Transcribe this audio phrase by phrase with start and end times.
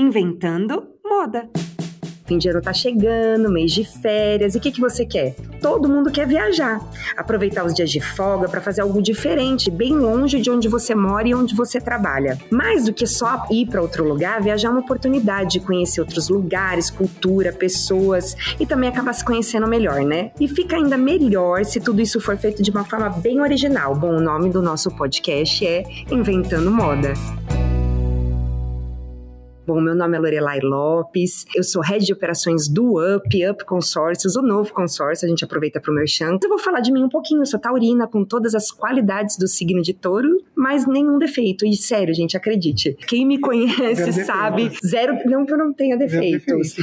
[0.00, 1.46] Inventando Moda.
[2.24, 5.34] Fim de ano tá chegando, mês de férias, e o que, que você quer?
[5.60, 6.80] Todo mundo quer viajar.
[7.18, 11.28] Aproveitar os dias de folga para fazer algo diferente, bem longe de onde você mora
[11.28, 12.38] e onde você trabalha.
[12.50, 16.30] Mais do que só ir para outro lugar, viajar é uma oportunidade de conhecer outros
[16.30, 20.30] lugares, cultura, pessoas e também acabar se conhecendo melhor, né?
[20.40, 23.94] E fica ainda melhor se tudo isso for feito de uma forma bem original.
[23.94, 27.12] Bom, o nome do nosso podcast é Inventando Moda.
[29.70, 34.34] Bom, meu nome é Lorelai Lopes, eu sou head de operações do UP, UP Consórcios,
[34.34, 36.36] o novo consórcio, a gente aproveita para o merchan.
[36.42, 39.46] Eu vou falar de mim um pouquinho, eu sou taurina, com todas as qualidades do
[39.46, 41.64] signo de touro, mas nenhum defeito.
[41.64, 46.74] E sério, gente, acredite, quem me conhece sabe, zero, não que eu não tenha defeitos,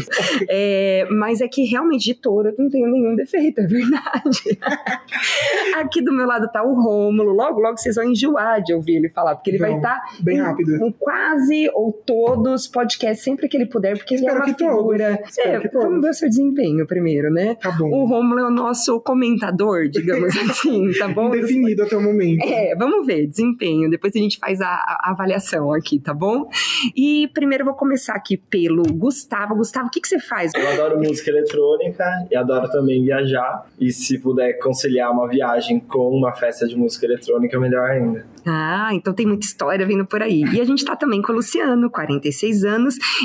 [0.47, 4.58] é, mas é que realmente de touro eu não tenho nenhum defeito, é verdade.
[5.75, 9.09] Aqui do meu lado tá o Rômulo, logo, logo vocês vão enjoar de ouvir ele
[9.09, 10.80] falar, porque ele vai estar tá bem rápido.
[10.80, 15.20] com quase ou todos podcast sempre que ele puder, porque Espero ele é uma figura.
[15.40, 17.56] É, vamos ver o seu desempenho primeiro, né?
[17.56, 17.89] Tá bom.
[17.89, 21.31] O Romulo é o nosso comentador, digamos assim, tá bom?
[21.31, 22.45] Definido até o momento.
[22.45, 23.89] É, vamos ver, desempenho.
[23.89, 26.47] Depois a gente faz a, a avaliação aqui, tá bom?
[26.95, 29.56] E primeiro eu vou começar aqui pelo Gustavo.
[29.56, 30.52] Gustavo, o que, que você faz?
[30.56, 33.66] Eu adoro música eletrônica e adoro também viajar.
[33.80, 38.25] E se puder conciliar uma viagem com uma festa de música eletrônica, melhor ainda.
[38.45, 40.44] Ah, então tem muita história vindo por aí.
[40.53, 42.66] E a gente tá também com o Luciano, 46 anos.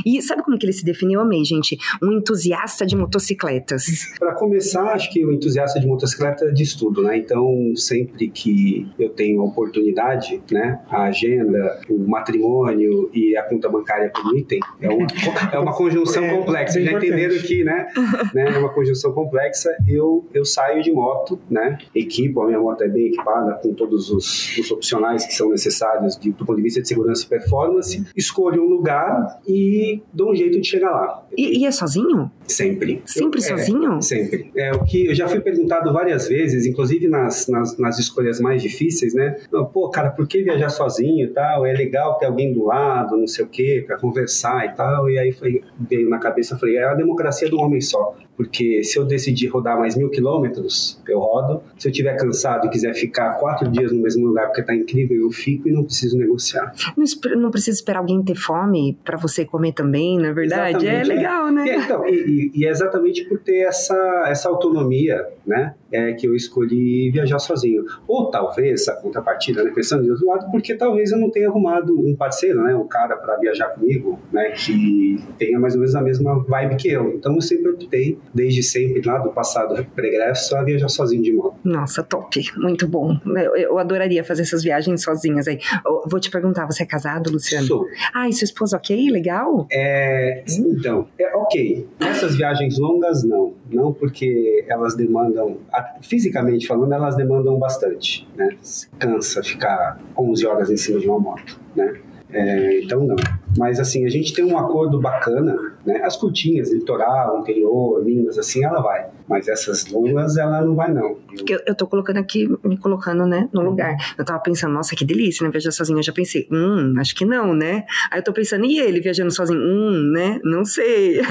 [0.04, 1.20] E sabe como que ele se definiu?
[1.20, 1.78] Amei, gente.
[2.02, 3.84] Um entusiasta de motocicletas.
[4.18, 7.16] Para começar, acho que o entusiasta de motocicleta é de estudo, né?
[7.16, 10.80] Então, sempre que eu tenho a oportunidade, né?
[10.88, 15.06] A agenda, o matrimônio e a conta bancária permitem, é uma,
[15.52, 16.80] é uma conjunção é, complexa.
[16.80, 17.86] É Já entenderam que, né?
[18.34, 18.54] né?
[18.54, 19.70] É uma conjunção complexa.
[19.86, 21.78] Eu, eu saio de moto, né?
[21.94, 26.16] Equipo, a minha moto é bem equipada com todos os, os opcionais que são necessários
[26.16, 30.34] de, do ponto de vista de segurança e performance, escolho um lugar e dou um
[30.34, 31.26] jeito de chegar lá.
[31.36, 32.30] E, e é sozinho?
[32.46, 33.02] Sempre.
[33.06, 33.92] Sempre eu, sozinho?
[33.94, 34.50] É, sempre.
[34.56, 38.62] É o que eu já fui perguntado várias vezes, inclusive nas, nas, nas escolhas mais
[38.62, 39.36] difíceis, né?
[39.72, 41.64] Pô, cara, por que viajar sozinho e tal?
[41.64, 45.08] É legal ter alguém do lado, não sei o quê, para conversar e tal.
[45.08, 48.98] E aí foi, veio na cabeça, falei, é a democracia do homem só porque se
[48.98, 51.62] eu decidir rodar mais mil quilômetros, eu rodo.
[51.78, 55.16] Se eu estiver cansado e quiser ficar quatro dias no mesmo lugar porque está incrível,
[55.16, 56.72] eu fico e não preciso negociar.
[56.96, 57.04] Não,
[57.36, 60.86] não precisa esperar alguém ter fome para você comer também, na verdade?
[60.86, 61.68] É exatamente, é legal, né?
[61.68, 65.74] É, então, e, e, é exatamente por ter essa, essa autonomia, né?
[65.92, 67.84] É que eu escolhi viajar sozinho.
[68.08, 69.70] Ou talvez a contrapartida, né?
[69.74, 72.74] Pensando de outro lado, porque talvez eu não tenha arrumado um parceiro, né?
[72.74, 74.52] Um cara para viajar comigo, né?
[74.52, 77.12] Que tenha mais ou menos a mesma vibe que eu.
[77.12, 81.56] Então eu sempre optei desde sempre, lá do passado pregresso, a viajar sozinho de moto.
[81.62, 83.14] Nossa, top, muito bom.
[83.26, 85.58] Eu, eu adoraria fazer essas viagens sozinhas aí.
[85.84, 87.66] Eu vou te perguntar, você é casado, Luciano?
[87.66, 87.86] Sou.
[88.14, 89.01] Ah, e sua esposa ok?
[89.10, 89.66] Legal?
[89.70, 91.86] É, então, é ok.
[92.00, 93.54] Essas viagens longas, não.
[93.70, 95.58] Não porque elas demandam,
[96.00, 98.56] fisicamente falando, elas demandam bastante, né?
[98.98, 101.94] Cansa ficar 11 horas em cima de uma moto, né?
[102.32, 103.16] É, então, não.
[103.58, 106.02] Mas, assim, a gente tem um acordo bacana, né?
[106.02, 109.06] As curtinhas, litoral, interior, Minas, assim, ela vai.
[109.32, 111.16] Mas essas longas, ela não vai, não.
[111.48, 113.96] Eu, eu tô colocando aqui, me colocando, né, no lugar.
[114.18, 115.50] Eu tava pensando, nossa, que delícia, né?
[115.50, 115.98] Viajar sozinho.
[115.98, 117.86] Eu já pensei, hum, acho que não, né?
[118.10, 119.58] Aí eu tô pensando, e ele viajando sozinho?
[119.58, 120.38] Hum, né?
[120.44, 121.22] Não sei.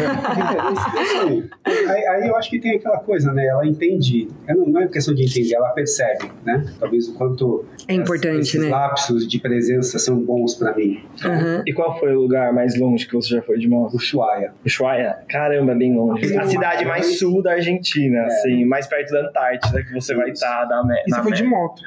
[1.64, 3.46] aí, aí, eu acho que tem aquela coisa, né?
[3.46, 4.28] Ela entende.
[4.48, 6.74] Não, não é questão de entender, ela percebe, né?
[6.80, 7.64] Talvez o quanto.
[7.88, 8.70] É importante, esses né?
[8.70, 11.04] lapsos de presença são bons para mim.
[11.24, 11.62] Uhum.
[11.68, 13.96] E qual foi o lugar mais longe que você já foi de moto?
[13.96, 14.54] Ushuaia.
[14.66, 15.20] Ushuaia?
[15.30, 16.36] Caramba, bem longe.
[16.36, 18.26] A cidade mais sul da Argentina, é.
[18.26, 21.44] assim, mais perto da Antártida, que você vai estar tá na E você foi de
[21.44, 21.82] moto?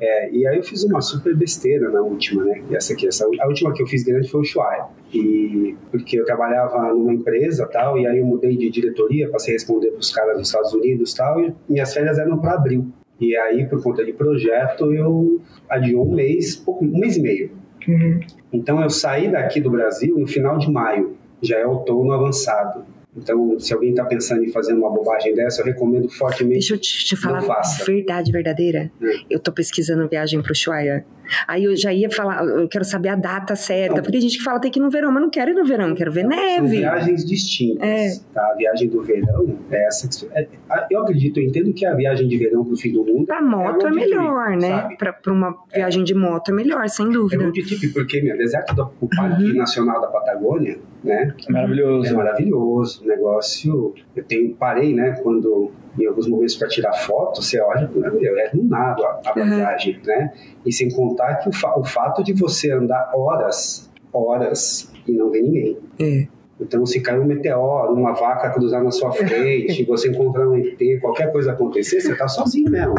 [0.00, 2.62] É, e aí eu fiz uma super besteira na última, né?
[2.70, 4.84] Essa aqui, essa, a última que eu fiz grande foi o Ushuaia.
[5.12, 9.56] E porque eu trabalhava numa empresa tal, e aí eu mudei de diretoria, passei a
[9.56, 12.92] responder para os caras dos Estados Unidos tal, e minhas férias eram para abril.
[13.20, 17.50] E aí, por conta de projeto, eu adiou um mês, um mês e meio.
[17.86, 18.20] Uhum.
[18.52, 22.84] Então eu saí daqui do Brasil no final de maio, já é outono avançado.
[23.18, 26.60] Então, se alguém está pensando em fazer uma bobagem dessa, eu recomendo fortemente.
[26.60, 27.42] Deixa eu te, te falar
[27.84, 28.90] verdade verdadeira.
[29.00, 29.06] Hum.
[29.28, 31.04] Eu estou pesquisando viagem para o Ushuaia
[31.46, 34.02] Aí eu já ia falar, eu quero saber a data certa, não.
[34.02, 35.64] porque tem gente que fala tem que ir no verão, mas não quero ir no
[35.64, 36.56] verão, quero ver neve.
[36.56, 37.88] São viagens distintas.
[37.88, 38.20] É.
[38.32, 38.50] Tá?
[38.52, 40.08] A viagem do verão é essa.
[40.32, 40.46] É,
[40.90, 43.26] eu acredito, eu entendo que a viagem de verão pro fim do mundo.
[43.26, 44.96] Pra moto é, é melhor, né?
[44.98, 47.42] Pra, pra uma viagem de moto é melhor, sem dúvida.
[47.42, 49.54] É muito tipo, porque, meu, deserto do o Parque uhum.
[49.54, 51.34] Nacional da Patagônia, né?
[51.48, 52.08] É maravilhoso.
[52.08, 53.04] É maravilhoso.
[53.04, 53.94] O negócio.
[54.14, 55.18] Eu tenho, parei, né?
[55.22, 60.06] Quando em alguns momentos para tirar foto, você olha, meu, é nada a, a uhum.
[60.06, 60.32] né?
[60.64, 65.30] E sem contar que o, fa o fato de você andar horas horas e não
[65.30, 65.78] vê ninguém.
[66.00, 66.26] É.
[66.60, 71.00] Então, se cair um meteoro, uma vaca cruzar na sua frente, você encontrar um ET,
[71.00, 72.94] qualquer coisa acontecer, você tá sozinho mesmo.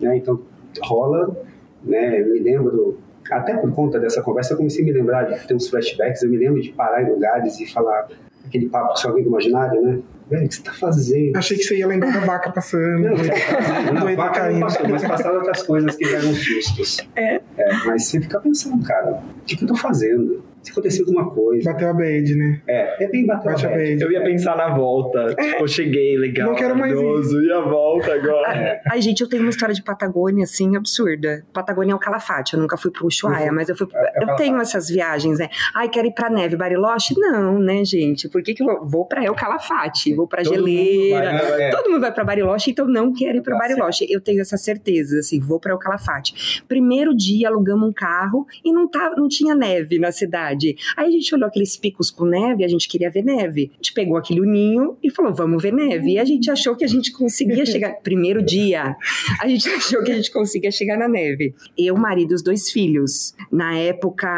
[0.00, 0.16] Né?
[0.16, 0.40] Então,
[0.82, 1.36] rola,
[1.84, 2.20] né?
[2.20, 2.98] Eu me lembro,
[3.30, 6.30] até por conta dessa conversa, eu comecei a me lembrar de ter uns flashbacks, eu
[6.30, 8.08] me lembro de parar em lugares e falar
[8.46, 10.00] aquele papo com seu amigo imaginário, né?
[10.28, 11.36] Velho, o que você tá fazendo?
[11.36, 12.98] Achei que você ia lembrar da vaca passando.
[12.98, 16.98] Não, Na ET vaca não passou, mas passaram outras coisas que deram sustos.
[17.14, 17.40] É.
[17.84, 20.42] Mas você fica pensando, cara, o que, que eu tô fazendo?
[20.64, 21.70] Se aconteceu alguma coisa.
[21.70, 22.62] Bateu a bad, né?
[22.66, 24.02] É, é bem bateu Bate a bad.
[24.02, 25.34] Eu ia pensar na volta.
[25.34, 26.48] Tipo, cheguei, legal.
[26.48, 27.44] Não quero mais ir.
[27.44, 28.80] E a volta agora.
[28.90, 31.44] Ai, gente, eu tenho uma história de Patagônia, assim, absurda.
[31.52, 33.86] Patagônia é o Calafate, eu nunca fui pro Ushuaia, mas eu fui.
[33.94, 35.50] É, é Eu tenho essas viagens, né?
[35.74, 37.14] Ai, quero ir pra neve, Bariloche?
[37.18, 38.28] Não, né, gente?
[38.28, 38.88] Por que que eu vou?
[38.94, 41.24] Vou pra El Calafate, vou pra Todo mundo Geleira.
[41.24, 41.68] vai, né?
[41.68, 41.70] É.
[41.70, 44.06] Todo mundo vai pra Bariloche, então não quero ir pra Tá Bariloche.
[44.08, 46.62] Eu tenho essa certeza, assim, vou pra El Calafate.
[46.66, 50.53] Primeiro dia, alugamos um carro e não, tava, não tinha neve na cidade.
[50.96, 53.70] Aí a gente olhou aqueles picos com neve, a gente queria ver neve.
[53.72, 56.12] A gente pegou aquele uninho e falou, vamos ver neve.
[56.12, 57.94] E a gente achou que a gente conseguia chegar.
[58.02, 58.96] Primeiro dia,
[59.40, 61.54] a gente achou que a gente conseguia chegar na neve.
[61.76, 63.34] Eu, marido e os dois filhos.
[63.50, 64.28] Na época,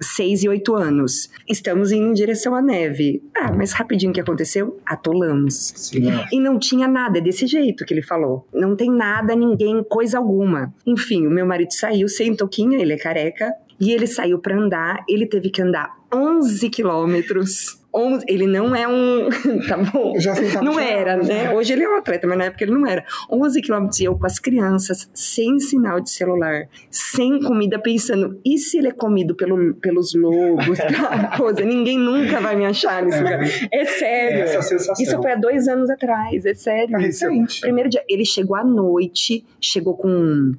[0.00, 1.30] seis e oito anos.
[1.48, 3.22] Estamos indo em direção à neve.
[3.36, 4.80] Ah, mas rapidinho o que aconteceu?
[4.84, 5.72] Atolamos.
[5.76, 6.04] Sim.
[6.32, 8.46] E não tinha nada, é desse jeito que ele falou.
[8.52, 10.74] Não tem nada, ninguém, coisa alguma.
[10.86, 15.04] Enfim, o meu marido saiu sem touquinha, ele é careca, e ele saiu pra andar,
[15.08, 17.82] ele teve que andar 11 quilômetros.
[17.96, 19.28] 11, ele não é um.
[19.68, 20.18] tá bom?
[20.18, 21.54] Já Não era, né?
[21.54, 23.04] Hoje ele é um atleta, mas na época ele não era.
[23.30, 28.58] 11 quilômetros e eu com as crianças, sem sinal de celular, sem comida, pensando: e
[28.58, 30.78] se ele é comido pelo, pelos lobos?
[31.38, 31.60] coisa?
[31.60, 33.44] Ninguém nunca vai me achar nesse lugar.
[33.72, 34.42] É sério.
[34.42, 34.94] Essa sensação.
[34.98, 36.98] Isso foi há dois anos atrás, é sério.
[36.98, 37.28] Isso.
[37.28, 37.60] recente.
[37.60, 40.52] Primeiro dia, ele chegou à noite, chegou com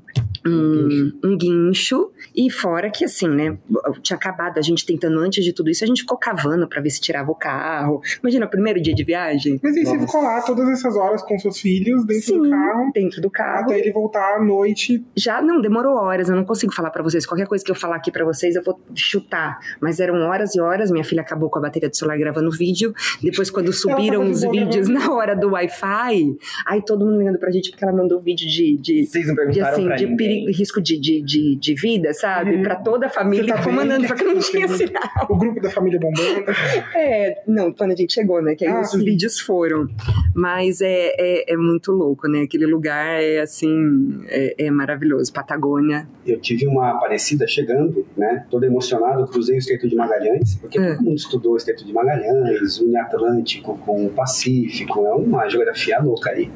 [0.46, 3.58] um, um, guincho, e fora que assim, né,
[4.02, 6.90] tinha acabado a gente tentando antes de tudo isso, a gente ficou cavando pra ver
[6.90, 8.02] se tirava o carro.
[8.22, 9.60] Imagina, primeiro dia de viagem.
[9.64, 12.92] Mas aí você ficou lá todas essas horas com seus filhos dentro Sim, do carro,
[12.94, 13.66] dentro do carro.
[13.66, 15.04] até ele voltar à noite.
[15.16, 17.26] Já não, demorou horas, eu não consigo falar pra vocês.
[17.26, 19.58] Qualquer coisa que eu falar aqui pra vocês, eu vou chutar.
[19.82, 22.94] Mas eram horas e horas, minha filha acabou com a bateria do celular gravando vídeo.
[23.22, 27.52] Depois, quando subiram de os vídeos na hora do Wi-Fi, aí todo mundo ligando pra
[27.52, 30.18] gente porque ela mandou vídeo de, de Vocês não de, perguntaram assim, pra de ninguém.
[30.52, 32.56] Risco de, de, de, de vida, sabe?
[32.56, 32.64] Uhum.
[32.64, 33.82] Pra toda a família, Você tá ficou bem?
[33.84, 35.04] mandando, só que não tinha sinal.
[35.30, 36.46] O grupo da família bombando.
[36.96, 38.56] É, não, quando a gente chegou, né?
[38.56, 39.04] Que aí Ah, os sim.
[39.04, 39.88] vídeos foram.
[40.34, 42.42] Mas é, é, é muito louco, né?
[42.44, 45.32] Aquele lugar é assim, é, é maravilhoso.
[45.34, 46.08] Patagônia.
[46.26, 48.46] Eu tive uma parecida chegando, né?
[48.50, 50.96] Todo emocionado, cruzei o Estreito de Magalhães, porque É.
[50.96, 56.00] todo mundo estudou o Estreito de Magalhães, Uni Atlântico com o Pacífico, é uma geografia
[56.00, 56.50] louca aí.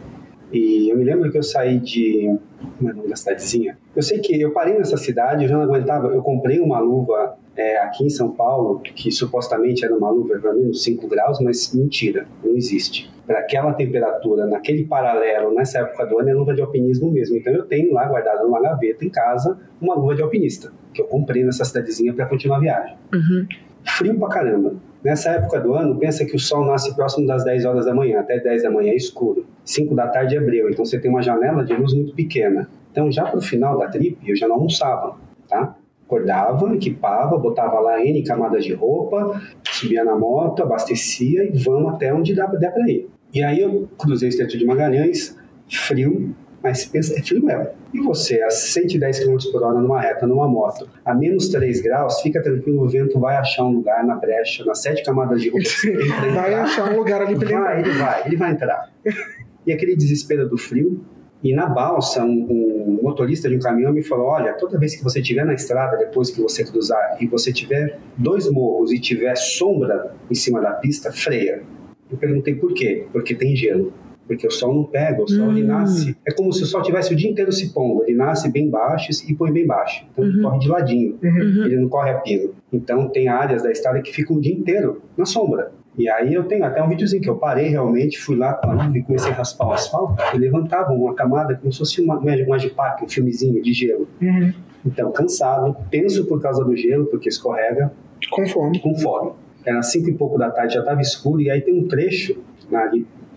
[0.51, 2.35] E eu me lembro que eu saí de.
[2.77, 3.77] Como é o nome da cidadezinha?
[3.95, 6.07] Eu sei que eu parei nessa cidade, eu já não aguentava.
[6.07, 10.53] Eu comprei uma luva é, aqui em São Paulo, que supostamente era uma luva para
[10.53, 13.09] menos 5 graus, mas mentira, não existe.
[13.25, 17.37] Para aquela temperatura, naquele paralelo, nessa época do ano, é luva de alpinismo mesmo.
[17.37, 21.05] Então eu tenho lá guardado numa gaveta em casa uma luva de alpinista, que eu
[21.05, 22.97] comprei nessa cidadezinha para continuar a viagem.
[23.13, 23.47] Uhum.
[23.83, 24.73] Frio pra caramba.
[25.03, 28.19] Nessa época do ano, pensa que o sol nasce próximo das 10 horas da manhã,
[28.19, 29.45] até 10 da manhã é escuro.
[29.63, 32.69] 5 da tarde é breu, então você tem uma janela de luz muito pequena.
[32.91, 35.15] Então já pro final da trip, eu já não almoçava,
[35.47, 35.75] tá?
[36.05, 42.13] Acordava, equipava, botava lá N camadas de roupa, subia na moto, abastecia e vamos até
[42.13, 43.07] onde dá, der pra ir.
[43.33, 45.37] E aí eu cruzei o Estreito de Magalhães,
[45.69, 47.67] frio, mas pensa, é mesmo.
[47.93, 52.21] E você, a 110 km por hora numa reta, numa moto, a menos 3 graus,
[52.21, 55.67] fica tranquilo, o vento vai achar um lugar na brecha, nas sete camadas de roupa
[56.35, 57.89] Vai achar um lugar ali pra ele Vai, entrar.
[57.89, 58.89] ele vai, ele vai entrar.
[59.67, 61.03] E aquele desespero do frio.
[61.43, 65.03] E na balsa, um, um motorista de um caminhão me falou: Olha, toda vez que
[65.03, 69.35] você estiver na estrada, depois que você cruzar, e você tiver dois morros e tiver
[69.35, 71.61] sombra em cima da pista, freia.
[72.09, 73.05] Eu perguntei por quê?
[73.11, 73.93] Porque tem gelo.
[74.29, 75.67] Porque o sol não pega, o sol ele Hum.
[75.69, 76.15] nasce.
[76.25, 78.03] É como se o sol tivesse o dia inteiro se pondo.
[78.05, 80.05] Ele nasce bem baixo e põe bem baixo.
[80.13, 80.43] Então ele Uhum.
[80.43, 81.65] corre de ladinho Uhum.
[81.65, 82.51] ele não corre a pino.
[82.71, 85.71] Então tem áreas da estrada que ficam o dia inteiro na sombra.
[85.97, 88.91] E aí eu tenho até um videozinho que eu parei realmente, fui lá com a
[88.95, 92.37] e comecei a raspar o asfalto e levantava uma camada como se fosse uma, uma
[92.47, 94.07] Magipac, um filmezinho de gelo.
[94.21, 94.53] Uhum.
[94.85, 97.91] Então, cansado, tenso por causa do gelo, porque escorrega,
[98.31, 98.79] Com fome.
[98.79, 99.31] com fome.
[99.65, 102.37] Era cinco e pouco da tarde, já estava escuro, e aí tem um trecho,
[102.71, 102.89] na,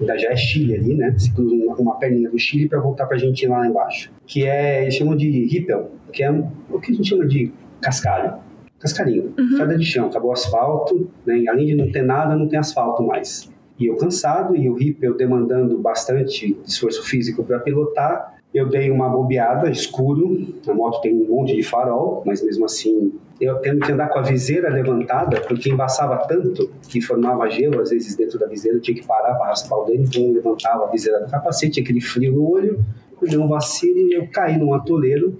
[0.03, 1.15] ali, da- já é Chile ali, né?
[1.19, 4.11] Se cruza uma, uma perninha do Chile para voltar para Argentina lá embaixo.
[4.27, 8.35] Que é, eles chamam de rippel, que é o que a gente chama de cascalho.
[8.79, 9.57] Cascarinho, Uhum.
[9.59, 11.45] queda de chão, acabou o asfalto, né?
[11.49, 13.49] além de não ter nada, não tem asfalto mais.
[13.79, 19.09] E eu cansado, e o rippel demandando bastante esforço físico para pilotar, eu dei uma
[19.09, 23.91] bobeada, escuro, a moto tem um monte de farol, mas mesmo assim eu tendo que
[23.91, 28.47] andar com a viseira levantada, porque embaçava tanto que formava gelo, às vezes, dentro da
[28.47, 31.81] viseira, eu tinha que parar para raspar o dedo, então levantava a viseira do capacete,
[31.81, 32.85] aquele frio no olho,
[33.21, 35.39] eu dei um vacilo e eu caí num atoleiro,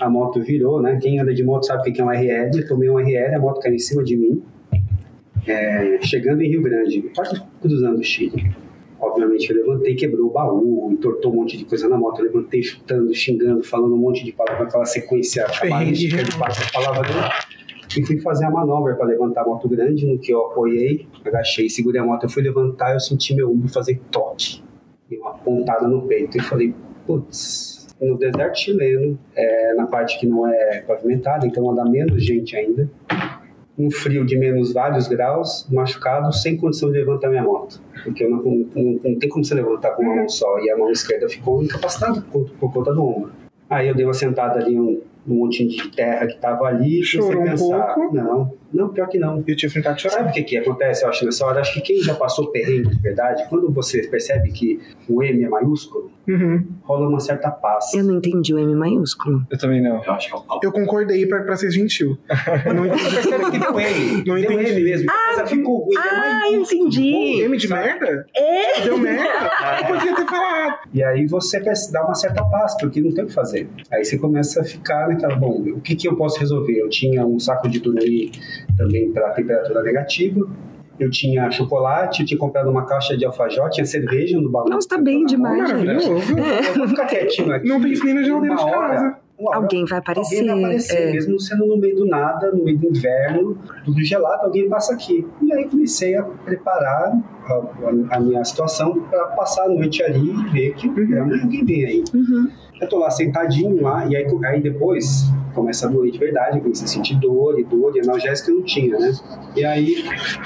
[0.00, 0.98] a moto virou, né?
[1.00, 3.38] Quem anda de moto sabe o que é um RL, eu tomei um RL, a
[3.38, 4.42] moto caiu em cima de mim,
[5.46, 8.65] é, chegando em Rio Grande, quase cruzando o Chile.
[8.98, 12.62] Obviamente eu levantei, quebrou o baú, entortou um monte de coisa na moto, eu levantei
[12.62, 17.46] chutando, xingando, falando um monte de palavras, aquela sequência cabalística de quatro palavras.
[17.96, 21.68] E fui fazer a manobra para levantar a moto grande, no que eu apoiei, agachei,
[21.68, 24.62] segurei a moto, eu fui levantar, eu senti meu ombro fazer toque,
[25.10, 26.74] e uma pontada no peito, e falei,
[27.06, 32.56] putz, no deserto chileno, é, na parte que não é pavimentada, então anda menos gente
[32.56, 32.90] ainda,
[33.78, 37.80] um frio de menos vários graus, machucado, sem condição de levantar minha moto.
[38.02, 40.58] Porque eu não, não, não tem como você levantar com uma mão só.
[40.60, 43.32] E a mão esquerda ficou incapacitada por, por conta do ombro.
[43.68, 47.02] Aí eu dei uma sentada ali, um, um monte de terra que tava ali.
[47.02, 48.14] Chorou a um pensar, pouco?
[48.14, 49.42] Não, não, pior que não.
[49.46, 50.14] Eu tinha vontade de chorar.
[50.16, 51.60] Sabe o que, que acontece, eu acho, nessa hora?
[51.60, 55.48] Acho que quem já passou perrengue de verdade, quando você percebe que o M é
[55.48, 56.66] maiúsculo, Uhum.
[56.82, 57.94] rola uma certa paz.
[57.94, 59.46] Eu não entendi o M maiúsculo.
[59.48, 60.02] Eu também não.
[60.02, 62.18] Eu acho que é o Eu concordei pra, pra ser gentil.
[62.66, 63.10] Eu não entendi.
[63.14, 64.16] Percebe que deu M.
[64.26, 64.70] Não deu entendi.
[64.72, 65.06] M mesmo.
[65.06, 65.94] Mas ficou ruim.
[65.96, 66.80] é Ah, maiúsculo.
[66.88, 67.42] entendi.
[67.42, 68.26] M de merda?
[68.34, 68.80] É.
[68.80, 69.22] Deu merda?
[69.82, 70.78] Eu podia ter falado.
[70.92, 71.60] E aí você
[71.92, 73.68] dá uma certa paz, porque não tem o que fazer.
[73.92, 76.76] Aí você começa a ficar naquela, bom, o que, que eu posso resolver?
[76.80, 78.32] Eu tinha um saco de dormir
[78.76, 80.46] também para temperatura negativa,
[80.98, 84.68] eu tinha chocolate, eu tinha comprado uma caixa de alfajor, tinha cerveja no baú.
[84.68, 85.86] Nossa, tá bem demais, gente.
[85.86, 86.38] Maravilhoso.
[86.38, 87.68] Eu vou ficar quietinho aqui.
[87.68, 89.04] Não tem nem na geladeira de hora, casa.
[89.04, 90.38] uma Alguém vai aparecer.
[90.40, 91.12] Alguém vai aparecer, é.
[91.12, 95.26] mesmo sendo no meio do nada, no meio do inverno, tudo gelado, alguém passa aqui.
[95.42, 97.12] E aí comecei a preparar
[97.44, 101.64] a, a- a minha situação para passar a noite ali e ver que realmente alguém
[101.64, 102.04] vem aí.
[102.14, 102.48] Uhum.
[102.80, 105.24] Eu tô lá sentadinho lá, e aí, aí depois
[105.54, 108.62] começa a doer de verdade, comecei a sentir dor e dor, e analgésica eu não
[108.62, 109.12] tinha, né?
[109.56, 109.86] E aí,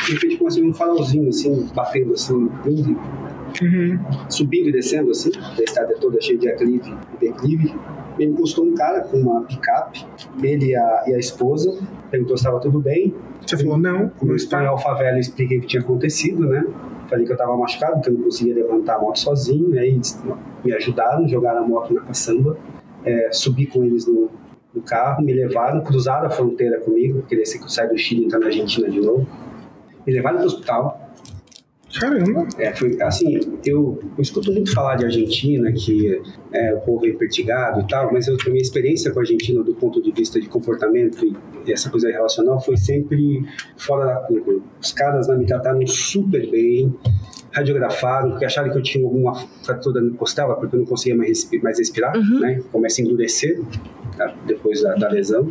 [0.06, 2.96] de repente, comecei um farolzinho, assim, batendo, assim, indo,
[3.60, 3.98] Uhum.
[4.28, 7.74] subindo e descendo, assim, a estrada toda cheia de aclive e declive.
[8.18, 10.06] Me encostou um cara com uma picape,
[10.42, 11.78] ele e a, e a esposa,
[12.10, 13.14] perguntou se estava tudo bem.
[13.46, 14.76] Você falou, não, não está.
[14.78, 16.64] favela, eu expliquei o que tinha acontecido, né?
[17.08, 20.22] Falei que eu estava machucado, que eu não conseguia levantar a moto sozinho, aí eles
[20.64, 22.56] me ajudaram, jogaram a moto na caçamba,
[23.04, 24.30] é, subi com eles no,
[24.72, 28.38] no carro, me levaram, cruzaram a fronteira comigo, porque você sai do Chile e entra
[28.38, 29.26] na Argentina de novo.
[30.06, 31.09] Me levaram para o hospital,
[31.98, 32.46] Caramba.
[32.58, 36.20] é, foi assim, eu, eu escuto muito falar de Argentina, que
[36.52, 39.62] é, o povo é impertigado e tal, mas eu, a minha experiência com a Argentina
[39.62, 41.24] do ponto de vista de comportamento
[41.66, 43.44] e essa coisa relacional foi sempre
[43.76, 44.60] fora da curva.
[44.80, 46.94] Os caras lá me trataram super bem,
[47.50, 51.28] radiografaram, porque acharam que eu tinha alguma fratura na costela, porque eu não conseguia mais,
[51.30, 52.60] respi- mais respirar, né?
[52.70, 53.60] Começa a endurecer
[54.16, 54.32] tá?
[54.46, 55.50] depois da, da lesão.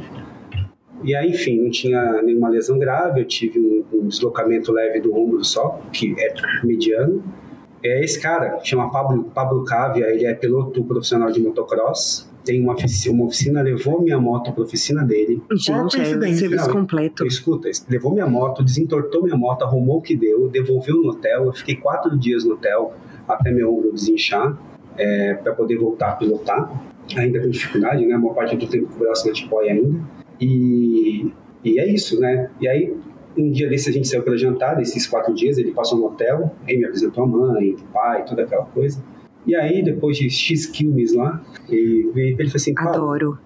[1.04, 5.16] E aí, enfim, não tinha nenhuma lesão grave, eu tive um, um deslocamento leve do
[5.16, 7.24] ombro só, que é mediano.
[7.84, 12.74] É esse cara, chama Pablo, Pablo Cavia, ele é piloto profissional de motocross, tem uma
[12.74, 15.42] oficina, uma oficina levou minha moto para a oficina dele.
[15.52, 16.50] Gente, é coincidência.
[16.50, 17.26] serviço completo.
[17.26, 21.46] Escuta, levou minha moto, desentortou minha moto, arrumou o que deu, devolveu no hotel.
[21.46, 22.94] Eu fiquei quatro dias no hotel
[23.28, 24.58] até meu ombro desinchar,
[24.98, 26.84] é, para poder voltar a pilotar.
[27.16, 28.16] Ainda com dificuldade, né?
[28.16, 30.00] Uma parte do tempo com o braço na tipóia ainda.
[30.40, 31.32] E,
[31.64, 32.50] e é isso, né?
[32.60, 32.94] E aí,
[33.38, 36.56] um dia desse a gente saiu para jantar, desses quatro dias, ele passou no hotel,
[36.68, 39.04] aí me apresentou a mãe, o pai, toda aquela coisa.
[39.46, 43.40] E aí, depois de X quilmes lá, ele veio ele falou assim: Adoro.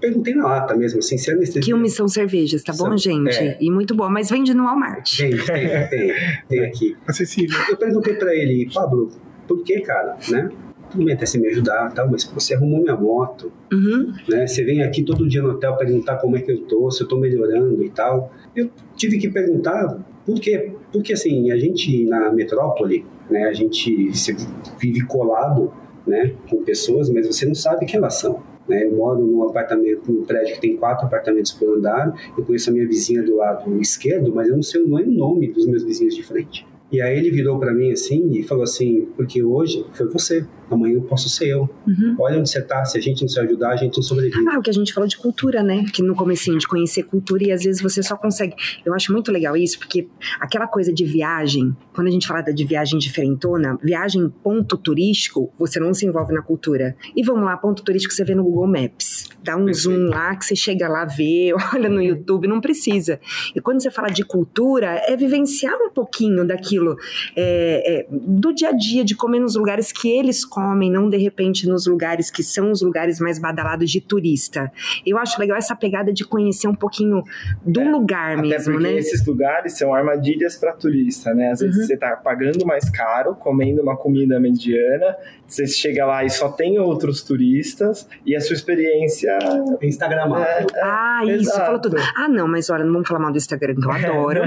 [0.00, 1.62] perguntei na lata mesmo, assim, se é anestesia.
[1.62, 3.36] Quilmes são cervejas, tá bom, gente?
[3.36, 3.56] é.
[3.60, 5.16] E muito boa, mas vende no Walmart.
[5.16, 6.14] Tem, tem, tem,
[6.48, 6.96] tem aqui.
[7.06, 7.58] Acessível.
[7.68, 9.10] Eu perguntei pra ele, Pablo,
[9.46, 10.50] por que, cara, né?
[10.92, 14.12] Tudo bem até você me ajudar tal, mas você arrumou minha moto, Uhum.
[14.28, 14.46] né?
[14.46, 17.08] Você vem aqui todo dia no hotel perguntar como é que eu tô, se eu
[17.08, 18.32] tô melhorando e tal.
[18.54, 20.72] Eu tive que perguntar por quê?
[20.92, 23.44] Porque, assim, a gente na metrópole, né?
[23.44, 24.36] A gente se
[24.78, 25.72] vive colado,
[26.06, 26.34] né?
[26.48, 28.42] Com pessoas, mas você não sabe quem elas são.
[28.68, 28.84] Né?
[28.84, 32.14] Eu moro num apartamento, num prédio que tem quatro apartamentos por andar.
[32.38, 35.66] Eu conheço a minha vizinha do lado esquerdo, mas eu não sei o nome dos
[35.66, 36.64] meus vizinhos de frente.
[36.92, 40.94] E aí ele virou para mim assim e falou assim: porque hoje foi você, amanhã
[40.94, 41.68] eu posso ser eu.
[41.86, 42.16] Uhum.
[42.18, 44.44] Olha onde você tá, se a gente não se ajudar, a gente não sobrevive.
[44.48, 45.84] Ah, o que a gente falou de cultura, né?
[45.92, 48.54] Que no comecinho de conhecer cultura e às vezes você só consegue.
[48.84, 50.08] Eu acho muito legal isso, porque
[50.40, 55.78] aquela coisa de viagem, quando a gente fala de viagem diferentona, viagem ponto turístico, você
[55.78, 56.96] não se envolve na cultura.
[57.14, 59.28] E vamos lá, ponto turístico você vê no Google Maps.
[59.42, 59.78] Dá um Perfeito.
[59.78, 63.20] zoom lá que você chega lá, vê, olha no YouTube, não precisa.
[63.54, 66.96] E quando você fala de cultura, é vivenciar um pouquinho daquilo aquilo
[67.36, 71.16] é, é, do dia a dia, de comer nos lugares que eles comem, não de
[71.16, 74.70] repente nos lugares que são os lugares mais badalados de turista.
[75.06, 77.22] Eu acho legal essa pegada de conhecer um pouquinho
[77.64, 78.94] do É, lugar mesmo, né?
[78.94, 81.50] esses lugares são armadilhas para turista, né?
[81.50, 81.86] Às vezes Uhum.
[81.86, 85.16] você tá pagando mais caro, comendo uma comida mediana,
[85.52, 89.38] você chega lá e só tem outros turistas, e a sua experiência
[89.82, 90.66] Instagramável.
[90.82, 91.66] Ah, isso, Exato.
[91.66, 91.96] falou tudo.
[92.16, 94.40] Ah, não, mas olha, não vamos falar mal do Instagram, que eu adoro.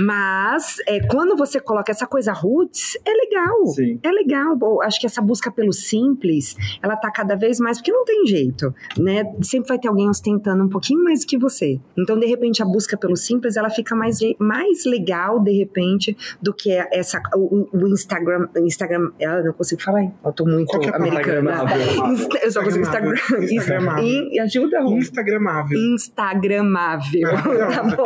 [0.00, 3.66] Mas é, quando você coloca essa coisa roots, é legal.
[3.66, 3.98] Sim.
[4.02, 4.56] É legal.
[4.56, 8.26] Bom, acho que essa busca pelo simples, ela tá cada vez mais, porque não tem
[8.26, 9.24] jeito, né?
[9.42, 11.80] Sempre vai ter alguém ostentando um pouquinho mais que você.
[11.98, 16.54] Então, de repente, a busca pelo simples, ela fica mais, mais legal, de repente, do
[16.54, 18.48] que essa, o, o Instagram.
[18.56, 20.14] Instagram, eu não consigo falar, hein?
[20.24, 21.64] eu tô muito Qual que é americana.
[22.10, 23.12] Insta- Eu só consigo Instagram.
[23.12, 23.52] Instagramável.
[23.52, 24.04] Instagramável.
[24.04, 24.96] In- ajuda, Rô.
[24.96, 25.78] Instagramável.
[25.94, 27.20] Instagramável.
[27.30, 27.96] tá Maravilhosa,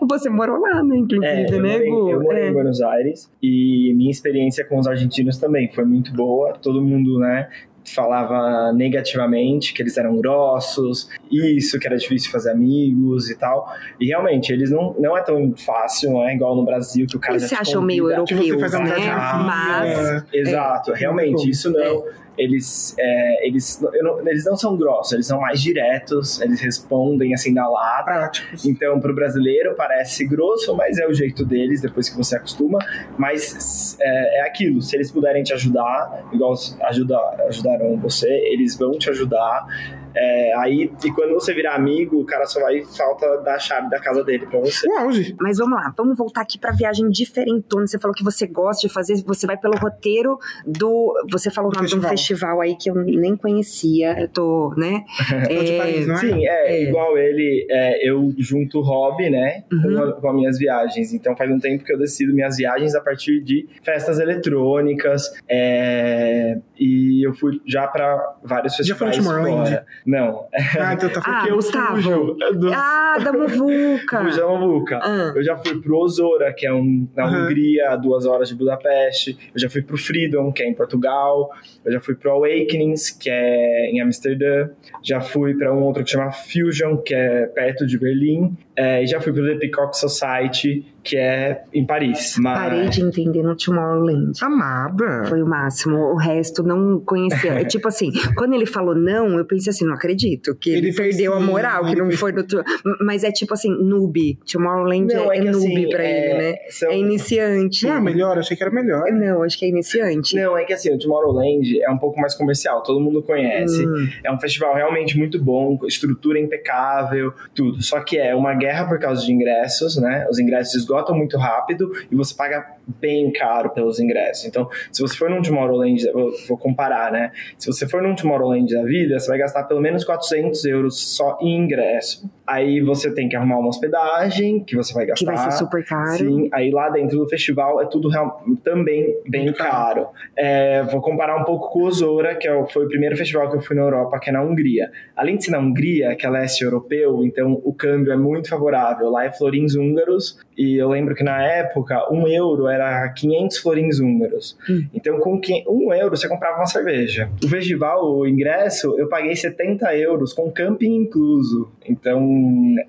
[0.00, 0.06] bom.
[0.08, 0.96] Você morou lá, né?
[0.96, 2.10] Inclusive, É, eu né, morei, Gu?
[2.10, 2.48] eu morei É.
[2.48, 6.54] em Buenos Aires e minha experiência com os argentinos também foi muito boa.
[6.54, 7.48] Todo mundo, né,
[7.94, 13.72] falava negativamente que eles eram grossos, isso, que era difícil fazer amigos e tal.
[14.00, 17.20] E realmente, eles não, não é tão fácil, não é igual no Brasil que o
[17.20, 19.14] cara Eles se acham meio você europeus, né?
[19.44, 19.98] Mas.
[19.98, 20.26] fila.
[20.32, 21.50] Exato, realmente, bom.
[21.50, 22.04] isso não.
[22.38, 27.52] Eles, é, eles, não- eles não são grossos, eles são mais diretos, eles respondem assim
[27.52, 28.04] na lata.
[28.04, 28.64] Práticos.
[28.64, 32.78] Então, para o brasileiro parece grosso, mas é o jeito deles depois que você acostuma.
[33.18, 37.18] Mas é, é aquilo, se eles puderem te ajudar, igual ajuda,
[37.48, 39.66] ajudaram você, eles vão te ajudar.
[40.14, 43.88] É, aí, e quando você virar amigo, o cara só vai falta dar a chave
[43.90, 44.90] da casa dele para você.
[44.98, 45.36] Auge.
[45.40, 47.86] Mas vamos lá, vamos voltar aqui pra viagem diferentona.
[47.86, 51.14] Você falou que você gosta de fazer, você vai pelo roteiro do.
[51.30, 52.10] Você falou o nome de um festival.
[52.56, 54.18] festival aí que eu nem conhecia.
[54.20, 55.04] Eu tô, né?
[55.48, 56.18] É de Paris, não é?
[56.18, 56.82] Sim, é, É.
[56.84, 60.12] igual ele, é, eu junto o hobby, né, Uhum.
[60.12, 61.12] com, com as minhas viagens.
[61.12, 66.58] Então faz um tempo que eu decido minhas viagens a partir de festas eletrônicas, é,
[66.78, 69.82] e eu fui já para vários Já foi no festivais Tomorrowland?
[70.08, 70.46] Não,
[70.80, 71.96] Ah, então tá Ah, porque eu Gustavo.
[71.96, 74.22] fujo do, Ah, da Muvuca!
[74.24, 75.00] do Jamambuca.
[75.02, 75.32] Ah.
[75.36, 77.44] Eu já fui pro Osora, que é um, na Aham.
[77.44, 79.36] Hungria, a duas horas de Budapeste.
[79.54, 81.50] Eu já fui pro Freedom, que é em Portugal.
[81.84, 84.70] Eu já fui pro Awakenings, que é em Amsterdã.
[85.02, 88.56] Já fui para um outro que chama Fusion, que é perto de Berlim.
[88.80, 92.36] É, e já fui pro The Peacock Society, que é em Paris.
[92.38, 92.58] Mas...
[92.58, 94.32] Parei de entender no Tomorrowland.
[94.40, 95.24] Amada.
[95.28, 95.96] Foi o máximo.
[96.12, 97.54] O resto não conhecia.
[97.54, 100.54] É tipo assim, quando ele falou não, eu pensei assim, não acredito.
[100.54, 102.44] Que ele, Ele perdeu a moral, que não foi- no.
[102.46, 102.62] tu-
[103.00, 104.38] Mas é tipo assim, noob.
[104.50, 106.56] Tomorrowland Não, é, é que noob assim, pra é- ele, né?
[106.70, 107.84] são- É iniciante.
[107.86, 108.38] Não é melhor?
[108.38, 109.10] Achei que era melhor.
[109.10, 110.36] Não, acho que é iniciante.
[110.36, 113.84] Não, é que assim, o Tomorrowland é um pouco mais comercial, todo mundo conhece.
[113.84, 114.08] Hum.
[114.22, 117.82] É um festival realmente muito bom, estrutura impecável, tudo.
[117.82, 120.26] Só que é uma guerra por causa de ingressos, né?
[120.30, 124.46] Os ingressos esgotam muito rápido e você paga bem caro pelos ingressos.
[124.46, 127.32] Então, se você for num Tomorrowland, vou, vou comparar, né?
[127.58, 131.38] Se você for num Tomorrowland da vida, você vai gastar pelo menos 400 euros só
[131.40, 132.28] em ingresso.
[132.48, 135.30] Aí você tem que arrumar uma hospedagem, que você vai gastar.
[135.32, 136.16] Que vai ser super caro.
[136.16, 139.70] Sim, aí lá dentro do festival é tudo real- também bem Muito caro.
[140.04, 140.06] caro.
[140.36, 143.56] É, vou comparar um pouco com o Osora, que é foi o primeiro festival que
[143.56, 144.90] eu fui na Europa, que é na Hungria.
[145.14, 149.10] Além de ser na Hungria, que é leste europeu, então o câmbio é muito favorável.
[149.10, 154.00] Lá é florins húngaros, e eu lembro que na época, um euro era 500 florins
[154.00, 154.56] húngaros.
[154.68, 154.86] Hum.
[154.94, 157.28] Então com que- um euro você comprava uma cerveja.
[157.44, 161.70] O festival, o ingresso, eu paguei 70 euros com camping incluso.
[161.86, 162.37] Então,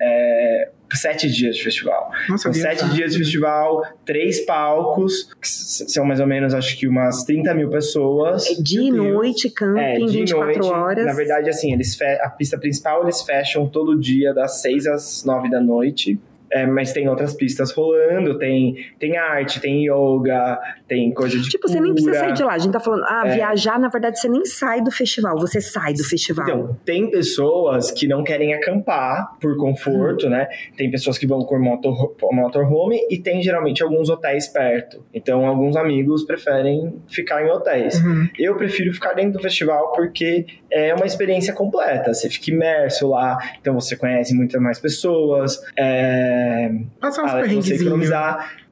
[0.00, 2.10] é, sete dias de festival.
[2.28, 2.88] Nossa, São sete tá?
[2.88, 7.70] dias de festival, três palcos, que são mais ou menos, acho que umas 30 mil
[7.70, 8.46] pessoas.
[8.50, 10.72] É dia e noite, camping, É, de 24 noite.
[10.72, 11.06] horas.
[11.06, 15.24] Na verdade, assim, eles fe- a pista principal eles fecham todo dia das 6 às
[15.24, 16.18] 9 da noite.
[16.52, 20.58] É, mas tem outras pistas rolando, tem, tem arte, tem yoga,
[20.90, 22.24] tem coisa de Tipo, você nem precisa cura.
[22.24, 22.52] sair de lá.
[22.54, 23.34] A gente tá falando, ah, É.
[23.36, 26.44] viajar, na verdade, você nem sai do festival, você sai do festival.
[26.48, 30.30] Então, tem pessoas que não querem acampar por conforto, Uhum.
[30.30, 30.48] né?
[30.76, 35.04] Tem pessoas que vão por motor, motorhome e tem geralmente alguns hotéis perto.
[35.14, 38.02] Então, alguns amigos preferem ficar em hotéis.
[38.02, 38.28] Uhum.
[38.36, 42.12] Eu prefiro ficar dentro do festival porque é uma experiência completa.
[42.12, 45.60] Você fica imerso lá, então você conhece muitas mais pessoas.
[45.78, 48.10] É, Passar uns perrenguezinhos.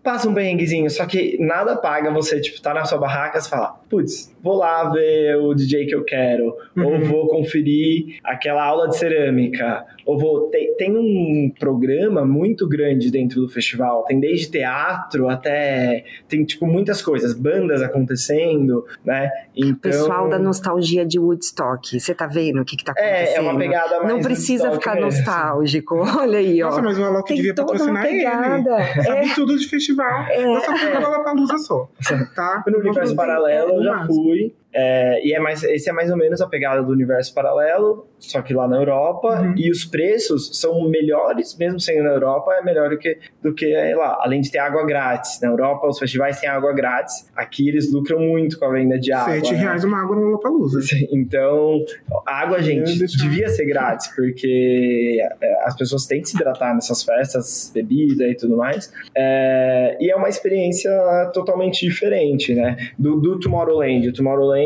[0.09, 3.79] Passa um perrenguezinho, só que nada paga você, tipo, tá na sua barraca e falar,
[3.90, 7.01] putz, vou lá ver o DJ que eu quero, ou Uhum.
[7.05, 10.49] vou conferir aquela aula de cerâmica, ou vou.
[10.49, 16.05] Tem, tem um programa muito grande dentro do festival, tem desde teatro até.
[16.27, 19.31] Tem, tipo, muitas coisas, bandas acontecendo, né?
[19.55, 19.79] Então.
[19.90, 23.37] Pessoal da nostalgia de Woodstock, você tá vendo o que que tá É, acontecendo?
[23.37, 24.09] é uma pegada mais.
[24.14, 25.11] Não precisa ficar mesmo.
[25.11, 25.97] nostálgico.
[26.18, 26.68] Olha aí, ó.
[26.71, 28.18] Nossa, mas o Alok devia patrocinar ele.
[28.18, 28.77] pegada.
[29.05, 29.35] Sabe É.
[29.35, 30.23] tudo de festival.
[30.31, 31.88] É, eu só fui pra Lollapalooza só,
[32.35, 32.64] tá?
[32.66, 34.55] No universo paralelo eu já fui.
[34.73, 38.43] É, e é mais, esse é mais ou menos a pegada do universo paralelo, só
[38.43, 39.41] que lá na Europa.
[39.41, 39.55] Uhum.
[39.57, 43.73] E os preços são melhores, mesmo sendo na Europa, é melhor do que, do que
[43.95, 44.19] lá.
[44.21, 45.41] Além de ter água grátis.
[45.41, 47.29] Na Europa, os festivais têm água grátis.
[47.35, 49.35] Aqui eles lucram muito com a venda de água.
[49.35, 49.59] Sete né?
[49.59, 50.81] reais uma água no Lollapalooza.
[51.11, 51.85] Então,
[52.27, 57.03] a água, gente, devia ser grátis, porque é, as pessoas têm que se hidratar nessas
[57.03, 58.93] festas, bebida e tudo mais.
[59.17, 60.91] É, e é uma experiência
[61.33, 62.77] totalmente diferente, né?
[62.99, 64.09] Do, do Tomorrowland.
[64.09, 64.58] O Tomorrowland,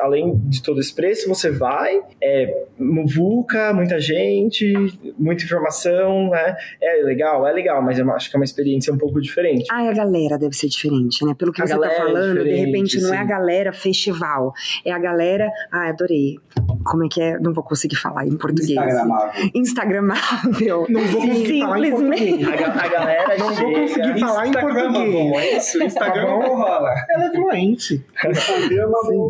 [0.00, 4.72] além de todo esse preço, você vai, é muvuca, muita gente,
[5.18, 6.56] muita informação, né?
[6.82, 9.64] É legal, é legal, mas eu acho que é uma experiência um pouco diferente.
[9.70, 11.34] Ai, a galera deve ser diferente, né?
[11.38, 13.28] Pelo que A você tá é falando, de diferente, repente não é a sim.
[13.28, 14.52] galera festival,
[14.84, 15.50] é a galera.
[15.72, 16.36] Ah, adorei.
[16.84, 17.38] Como é que é?
[17.38, 18.70] Não vou conseguir falar em português.
[18.70, 19.50] Instagramável.
[19.54, 20.86] Instagramável.
[20.88, 22.44] Não vou conseguir falar em Simplesmente.
[22.44, 22.68] português.
[22.68, 23.80] A, a galera Não vou chega...
[23.80, 25.36] conseguir falar em português.
[25.36, 25.82] é isso?
[25.82, 26.94] Instagram não rola.
[27.10, 28.04] Ela é fluente.
[28.24, 29.25] Instagram É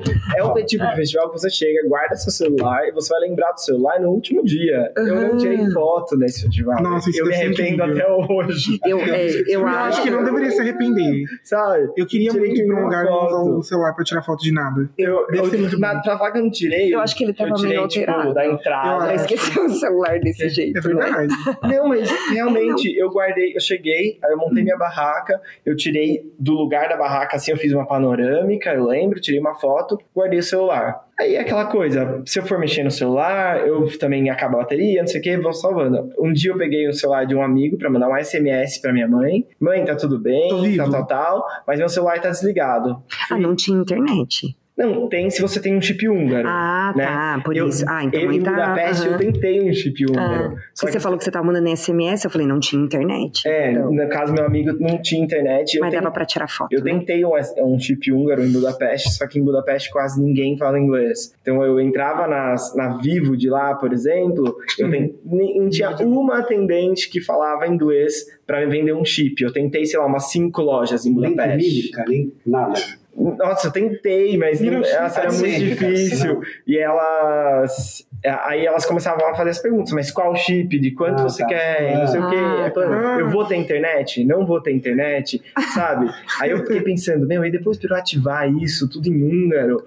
[0.67, 4.01] tipo de festival que você chega, guarda seu celular e você vai lembrar do celular
[4.01, 4.93] no último dia.
[4.97, 6.83] Eu não tirei foto nesse festival.
[6.83, 8.79] Nossa, isso eu me arrependo até hoje.
[8.85, 11.25] Eu, é, eu Eu acho acho que não deveria se arrepender.
[11.43, 11.91] Sabe?
[11.97, 13.59] Eu queria Tirei muito ir pra um lugar e não usar foto.
[13.59, 14.91] o celular pra tirar foto de nada.
[14.99, 16.95] Eu, Deve ser eu, muito na, pra que eu não tirei.
[16.95, 18.35] Eu acho que ele tava eu tirei, meio tipo, alterado.
[18.35, 18.97] da Eu entrada.
[19.05, 19.25] Pra acho.
[19.25, 20.75] esquecer o celular desse É jeito.
[20.75, 20.81] né?
[20.81, 21.35] verdade.
[21.63, 26.53] Não, mas realmente, eu guardei, eu cheguei, aí eu montei minha barraca, eu tirei do
[26.53, 30.43] lugar da barraca, assim, eu fiz uma panorâmica, eu lembro, tirei uma foto, guardei o
[30.43, 31.05] celular.
[31.19, 35.01] Aí é aquela coisa, se eu for mexer no celular, eu também acabo a bateria,
[35.01, 36.11] não sei o que, vou salvando.
[36.19, 39.09] Um dia eu peguei o celular de um amigo pra mandar um SMS pra minha
[39.09, 39.47] mãe.
[39.59, 43.03] Mãe, tá tudo bem, tal, tal, tal, mas meu celular tá desligado.
[43.31, 44.55] Ah, não tinha internet.
[44.77, 46.47] Não, tem se você tem um chip húngaro.
[46.47, 47.07] Ah, né?
[47.07, 47.41] tá.
[47.43, 47.83] Por Eu- isso.
[47.89, 48.51] Ah, então eu, aí em tá.
[48.51, 49.13] Budapeste, aham.
[49.13, 50.55] eu tentei um chip húngaro.
[50.57, 53.49] Ah, Só você que- falou que você tava mandando SMS, eu falei, não tinha internet.
[53.49, 55.77] É, Então, no caso, meu amigo não tinha internet.
[55.77, 56.71] Eu mas ten- dava pra tirar foto.
[56.73, 56.93] Eu né?
[56.93, 57.31] tentei um,
[57.65, 61.35] um chip húngaro em Budapeste, só que em Budapeste quase ninguém fala inglês.
[61.41, 65.91] Então eu entrava nas, na Vivo de lá, por exemplo, eu ten- nem- não tinha
[66.05, 69.43] uma atendente que falava inglês para vender um chip.
[69.43, 71.71] Eu tentei, sei lá, umas cinco lojas em Nem Budapeste.
[71.77, 72.79] mímica, nem nada.
[73.17, 76.41] Nossa, eu tentei, mas não, nossa, era muito difícil.
[76.67, 78.07] E elas.
[78.45, 80.79] Aí elas começavam a fazer as perguntas, mas qual chip?
[80.79, 81.49] De quanto Ah, você tá.
[81.49, 81.93] quer?
[81.93, 82.37] E Não sei o quê.
[82.37, 83.17] Ah, Eu falei, tá.
[83.21, 84.25] Eu vou ter internet?
[84.25, 85.43] Não vou ter internet,
[85.75, 86.11] sabe?
[86.41, 89.83] Aí eu fiquei pensando, meu, e depois pra eu ativar isso, tudo em húngaro.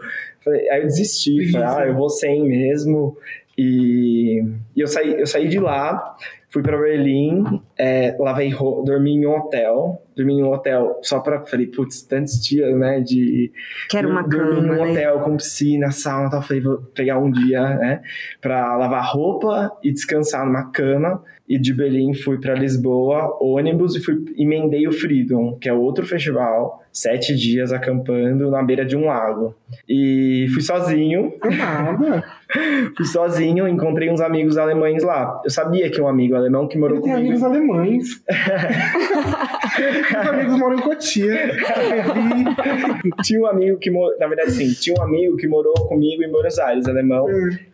[0.71, 3.15] Aí eu desisti, falei, ah, eu vou sem mesmo.
[3.57, 4.41] E,
[4.75, 6.15] e eu, saí, eu saí de lá,
[6.49, 11.21] fui pra Berlim, é, lavei roupa, dormi em um hotel, dormi em um hotel só
[11.21, 13.53] pra, falei, putz, tantos dias, né, de...
[13.89, 14.91] Quero uma dormi cama, em um né?
[14.91, 18.01] hotel com piscina, sauna e tal, falei, vou pegar um dia, né,
[18.41, 24.03] pra lavar roupa e descansar numa cama, e de Berlim fui pra Lisboa, ônibus, e
[24.03, 29.05] fui, emendei o Freedom, que é outro festival, sete dias acampando na beira de um
[29.05, 29.55] lago.
[29.87, 32.23] E fui sozinho, Nada.
[32.97, 35.39] Fui sozinho, encontrei uns amigos alemães lá.
[35.45, 37.35] Eu sabia que um amigo alemão que morou Eu tenho comigo.
[37.35, 38.23] amigos alemães.
[40.11, 41.51] Meus amigos moram em Cotia.
[43.23, 44.17] Tinha um amigo que morou.
[44.19, 47.27] Na verdade, sim, tinha um amigo que morou comigo em Buenos Aires, alemão.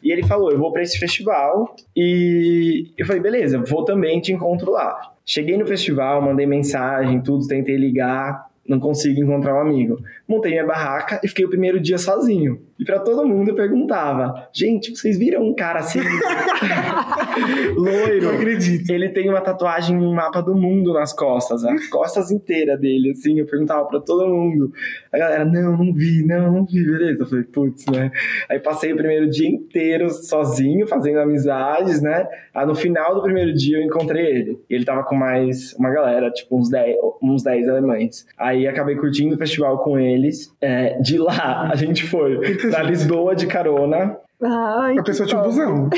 [0.04, 1.74] E ele falou: Eu vou pra esse festival.
[1.96, 5.14] E eu falei: Beleza, vou também, te encontro lá.
[5.26, 8.46] Cheguei no festival, mandei mensagem, tudo, tentei ligar.
[8.68, 10.00] Não consigo encontrar um amigo.
[10.28, 12.60] Montei minha barraca e fiquei o primeiro dia sozinho.
[12.78, 16.00] E pra todo mundo eu perguntava: Gente, vocês viram um cara assim?
[17.76, 18.26] loiro.
[18.26, 18.90] Não acredito.
[18.90, 23.12] Ele tem uma tatuagem em um mapa do mundo nas costas, as costas inteiras dele,
[23.12, 23.40] assim.
[23.40, 24.72] Eu perguntava pra todo mundo.
[25.12, 27.24] A galera, não, não vi, não, não vi, beleza.
[27.24, 28.12] Eu falei, putz, né?
[28.50, 32.28] Aí passei o primeiro dia inteiro sozinho, fazendo amizades, né?
[32.54, 34.60] Aí no final do primeiro dia eu encontrei ele.
[34.70, 38.28] E ele tava com mais uma galera, tipo uns 10, uns 10 alemães.
[38.38, 40.54] Aí acabei curtindo o festival com eles.
[40.60, 42.38] É, de lá, a gente foi
[42.72, 44.18] pra Lisboa de carona.
[44.44, 45.90] Ai, A pessoa tinha um busão.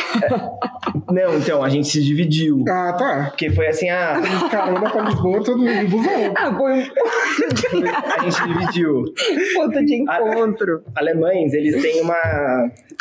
[1.12, 2.64] Não, então, a gente se dividiu.
[2.68, 3.26] Ah, tá.
[3.30, 4.22] Porque foi assim, ah,
[4.52, 6.34] Carona pra Lisboa, todo mundo em busão.
[6.38, 6.86] Ah, foi um
[8.20, 9.04] a gente dividiu.
[9.56, 10.84] ponto de encontro.
[10.96, 12.16] alemães, eles têm uma.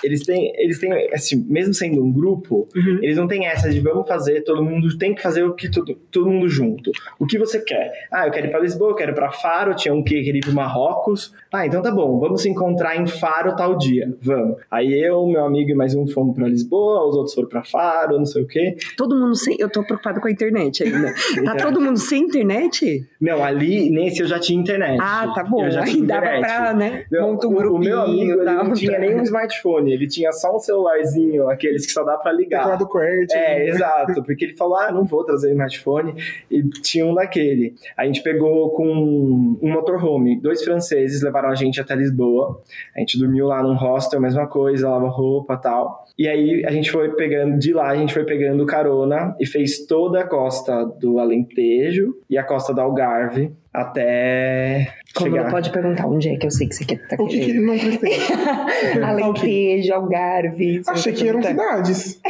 [0.04, 2.98] Eles têm, eles têm, assim, mesmo sendo um grupo, Uhum.
[3.02, 5.94] eles não têm essa de vamos fazer, todo mundo tem que fazer o que todo,
[6.12, 6.90] todo mundo junto.
[7.18, 7.90] O que você quer?
[8.12, 10.38] Ah, eu quero ir pra Lisboa, eu quero ir pra Faro, tinha um que queria
[10.38, 11.32] ir pro Marrocos.
[11.50, 14.14] Ah, então tá bom, vamos se encontrar em Faro tal dia.
[14.20, 14.56] Vamos.
[14.70, 18.18] Aí eu, meu amigo e mais um fomos pra Lisboa, os outros foram pra Faro.
[18.18, 18.76] não sei o quê.
[18.96, 19.56] Todo mundo sem.
[19.58, 21.14] Eu tô preocupado com a internet ainda.
[21.44, 23.04] Tá todo mundo sem internet?
[23.20, 24.98] Não, ali, nesse eu já tinha internet.
[25.00, 25.64] Ah, tá bom.
[25.64, 27.04] Eu já tinha Aí dava pra, né?
[27.10, 28.64] Não, Monta um o, meu amigo tal.
[28.64, 32.32] não tinha nem um smartphone, ele tinha só um celularzinho, aqueles que só dá pra
[32.32, 32.62] ligar.
[32.62, 33.34] Teclado QWERTY.
[33.34, 36.14] É, exato, porque ele falou: ah, não vou trazer smartphone,
[36.50, 37.74] e tinha um daquele.
[37.96, 42.62] A gente pegou com um motorhome, dois franceses levaram a gente até Lisboa,
[42.94, 46.04] a gente dormiu lá num hostel, mesma coisa, lava roupa tal.
[46.18, 49.86] E aí a gente foi pegando, de lá a gente foi pegando carona e fez
[49.86, 55.44] toda a costa do Alentejo e a costa do Algarve até Como chegar.
[55.44, 57.52] não pode perguntar onde é que eu sei que você quer tá O que que
[57.54, 58.16] não prestei?
[59.02, 60.82] Alentejo, Algarve.
[60.88, 61.84] Achei que eram perguntar.
[61.84, 62.20] cidades.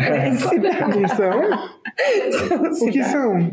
[0.00, 1.00] É cidade.
[1.00, 1.42] Não são?
[2.72, 3.50] São O que são?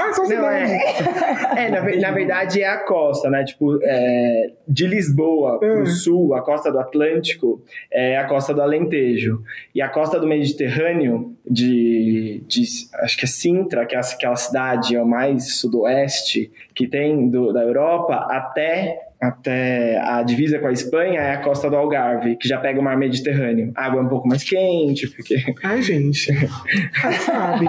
[0.00, 0.70] Ah, são Não, cidades.
[0.70, 3.44] é, é na, na verdade é a costa, né?
[3.44, 5.86] Tipo, é, de Lisboa pro Hum.
[5.86, 7.62] sul, a costa do Atlântico,
[7.92, 9.42] é a costa do Alentejo.
[9.74, 12.64] E a costa do Mediterrâneo, de, de
[13.02, 17.62] acho que é Sintra, que é aquela cidade ó, mais sudoeste que tem do- da
[17.62, 22.56] Europa, até até a divisa com a Espanha é a costa do Algarve, que já
[22.56, 23.72] pega o mar Mediterrâneo.
[23.74, 26.30] A água é um pouco mais quente, porque Ai, gente.
[27.04, 27.66] Ah, sabe?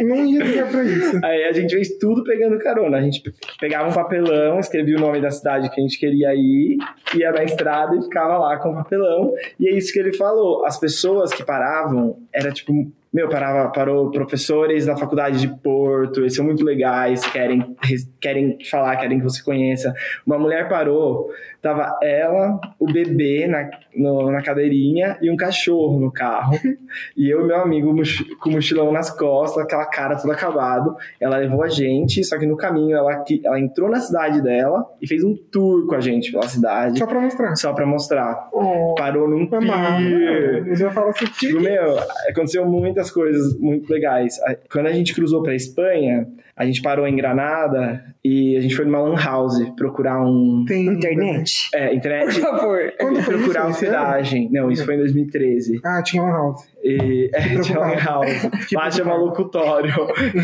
[0.00, 1.18] Não ia ligar pra isso.
[1.24, 2.98] Aí a gente fez tudo pegando carona.
[2.98, 3.20] A gente
[3.58, 6.78] pegava um papelão, escrevia o nome da cidade que a gente queria ir,
[7.16, 9.32] ia na estrada e ficava lá com o papelão.
[9.58, 10.64] E é isso que ele falou.
[10.64, 12.72] As pessoas que paravam, era tipo.
[13.14, 17.76] Meu, parava, parou professores da faculdade de Porto, eles são muito legais, querem,
[18.20, 19.94] querem falar, querem que você conheça.
[20.26, 21.30] Uma mulher parou,
[21.64, 26.58] tava ela, o bebê na, no- na cadeirinha e um cachorro no carro.
[27.16, 27.92] E eu e meu amigo
[28.38, 30.94] com o mochilão nas costas, aquela cara toda acabado.
[31.20, 35.08] Ela levou a gente, só que no caminho ela, ela entrou na cidade dela e
[35.08, 37.56] fez um tour com a gente pela cidade, Só pra mostrar.
[37.56, 38.48] só pra mostrar.
[38.52, 40.68] Oh, Parou num pier.
[40.68, 41.98] Eu já falo assim, Tipo, meu,
[42.28, 44.38] aconteceu muitas coisas muito legais.
[44.70, 48.84] Quando a gente cruzou pra Espanha, a gente parou em Granada e a gente foi
[48.84, 50.64] numa lan house procurar um...
[50.66, 50.86] tem...
[50.86, 51.53] Internet.
[51.72, 52.40] É, Por internet...
[52.40, 52.92] favor.
[52.98, 53.70] Quando foi procurar isso?
[53.84, 54.48] Hospedagem.
[54.52, 55.80] Não, isso foi em 2013.
[55.84, 56.68] Ah, tinha uma house.
[56.82, 58.04] E é, tinha uma preocupado.
[58.26, 58.50] house.
[58.72, 59.92] Lá chama locutório.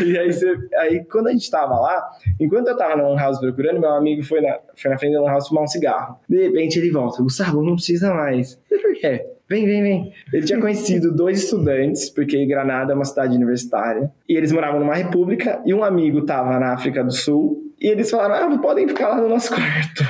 [0.05, 2.03] E aí, você- aí, quando a gente tava lá,
[2.39, 5.21] enquanto eu tava na Lan House procurando, meu amigo foi na, foi na frente da
[5.21, 6.17] Lan House fumar um cigarro.
[6.27, 8.59] De repente ele volta: Gustavo, não precisa mais.
[8.69, 9.25] Por quê?
[9.49, 10.13] Vem, vem, vem.
[10.33, 14.95] Ele tinha conhecido dois estudantes, porque Granada é uma cidade universitária, e eles moravam numa
[14.95, 19.09] república, e um amigo tava na África do Sul, e eles falaram: ah, podem ficar
[19.09, 20.03] lá no nosso quarto.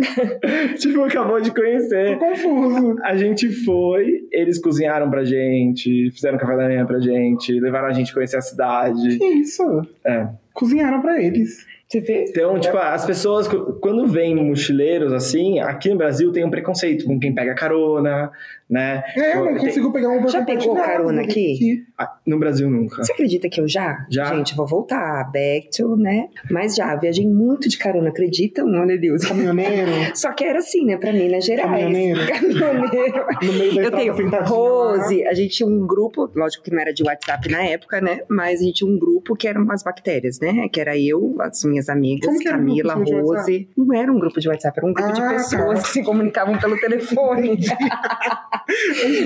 [0.80, 2.18] tipo, acabou de Tô conhecer.
[2.18, 2.96] confuso.
[3.02, 7.92] A gente foi, eles cozinharam pra gente, fizeram café da manhã pra gente, levaram a
[7.92, 9.18] gente a conhecer a cidade.
[9.18, 9.62] Que isso?
[10.04, 10.28] É.
[10.54, 11.66] Cozinharam pra eles.
[11.94, 13.46] Então, tipo, as pessoas,
[13.80, 18.32] quando vêm mochileiros assim, aqui no Brasil tem um preconceito com quem pega carona,
[18.68, 19.02] né?
[19.16, 21.84] É, eu não consigo pegar um Uber Já pegou carona aqui?
[21.98, 23.02] Ah, No Brasil nunca.
[23.04, 24.04] Você acredita que eu já?
[24.10, 24.34] Já.
[24.34, 25.30] Gente, vou voltar.
[25.32, 26.28] Back to, né?
[26.50, 28.66] Mas já, viajei muito de carona, acreditam?
[28.72, 29.24] Olha Deus.
[29.24, 29.90] Caminhoneiro.
[30.14, 30.96] Só que era assim, né?
[30.96, 31.70] Pra Minas Gerais.
[31.70, 32.20] Caminhoneiro.
[32.26, 33.26] Caminhoneiro.
[33.46, 34.46] No meio da Eu tenho sentadinho lá.
[34.46, 38.20] Rose, a gente tinha um grupo, lógico que não era de WhatsApp na época, né?
[38.28, 40.68] Mas a gente tinha um grupo que eram umas bactérias, né?
[40.72, 43.68] Que era eu, as minhas amigas, Como Camila, de Rose.
[43.76, 45.82] Não era um grupo de WhatsApp, era um grupo de Ah, pessoas tá.
[45.86, 47.58] que se comunicavam pelo telefone.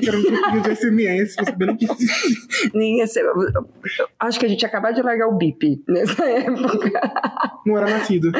[0.07, 1.87] Era um grupinho de SMS, sabendo que
[2.75, 3.67] Nem esse- eu- eu-
[4.19, 6.91] Acho que a gente ia acabar de largar o bip nessa época.
[7.67, 8.31] não era nascido.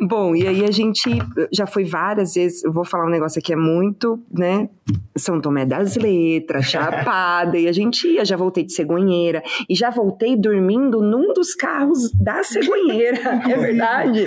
[0.00, 1.10] Bom, e aí a gente
[1.52, 4.68] já foi várias vezes, eu vou falar um negócio aqui, é muito, né?
[5.16, 9.90] São Tomé das Letras, Chapada, e a gente ia, já voltei de cegonheira, e já
[9.90, 14.26] voltei dormindo num dos carros da cegonheira, é verdade.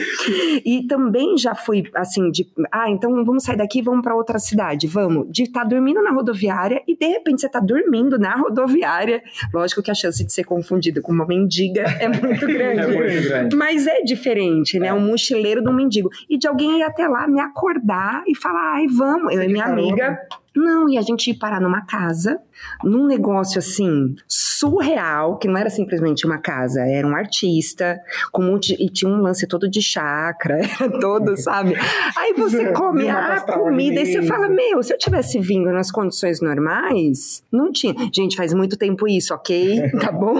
[0.65, 4.37] E também já fui, assim, de, ah, então vamos sair daqui e vamos pra outra
[4.39, 5.27] cidade, vamos.
[5.31, 9.21] De estar dormindo na rodoviária e de repente você tá dormindo na rodoviária.
[9.53, 12.81] Lógico que a chance de ser confundido com uma mendiga é muito grande.
[12.81, 13.55] É muito grande.
[13.55, 14.87] Mas é diferente, né?
[14.87, 14.93] É.
[14.93, 16.09] Um mochileiro de um mendigo.
[16.29, 19.33] E de alguém ir até lá me acordar e falar, ai, vamos.
[19.33, 20.17] Eu e minha amiga.
[20.55, 22.41] Não, e a gente ir parar numa casa,
[22.83, 27.99] num negócio assim, surreal, que não era simplesmente uma casa, era um artista,
[28.31, 31.75] com um e tinha um lance todo de chakra, era todo, sabe?
[32.17, 36.41] Aí você come a comida e você fala, meu, se eu tivesse vindo nas condições
[36.41, 37.95] normais, não tinha.
[38.13, 39.91] Gente, faz muito tempo isso, ok?
[40.01, 40.35] Tá bom?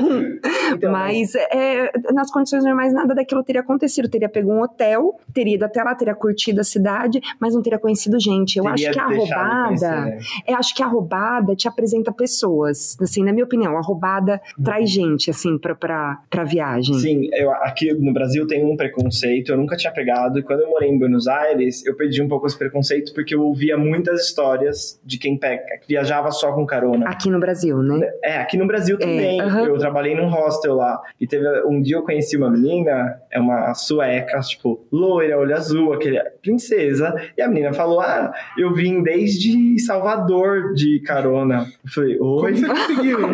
[0.74, 4.10] Então, Mas é, nas condições normais nada daquilo teria acontecido.
[4.10, 7.78] Teria pego um hotel, teria ido até lá, teria curtido a cidade, mas não teria
[7.78, 8.58] conhecido gente.
[8.58, 10.00] Eu acho que a roubada.
[10.09, 10.19] É.
[10.47, 12.97] Eu acho que a roubada te apresenta pessoas.
[13.01, 16.95] Assim, na minha opinião, a roubada traz gente, assim, pra, pra, pra viagem.
[16.99, 20.69] Sim, eu, aqui no Brasil tem um preconceito, eu nunca tinha pegado, e quando eu
[20.69, 24.99] morei em Buenos Aires, eu perdi um pouco esse preconceito, porque eu ouvia muitas histórias
[25.03, 27.07] de quem pega, que viajava só com carona.
[27.07, 28.09] Aqui no Brasil, né?
[28.23, 29.39] É, aqui no Brasil também.
[29.41, 29.65] aham.
[29.65, 31.01] Eu trabalhei num hostel lá.
[31.19, 35.93] E teve um dia eu conheci uma menina, é uma sueca, tipo, loira, olho azul,
[35.93, 37.13] aquele princesa.
[37.37, 41.67] E a menina falou: Ah, eu vim desde Salvador de carona.
[41.84, 42.54] Eu falei, Como oi.
[42.54, 43.19] você conseguiu?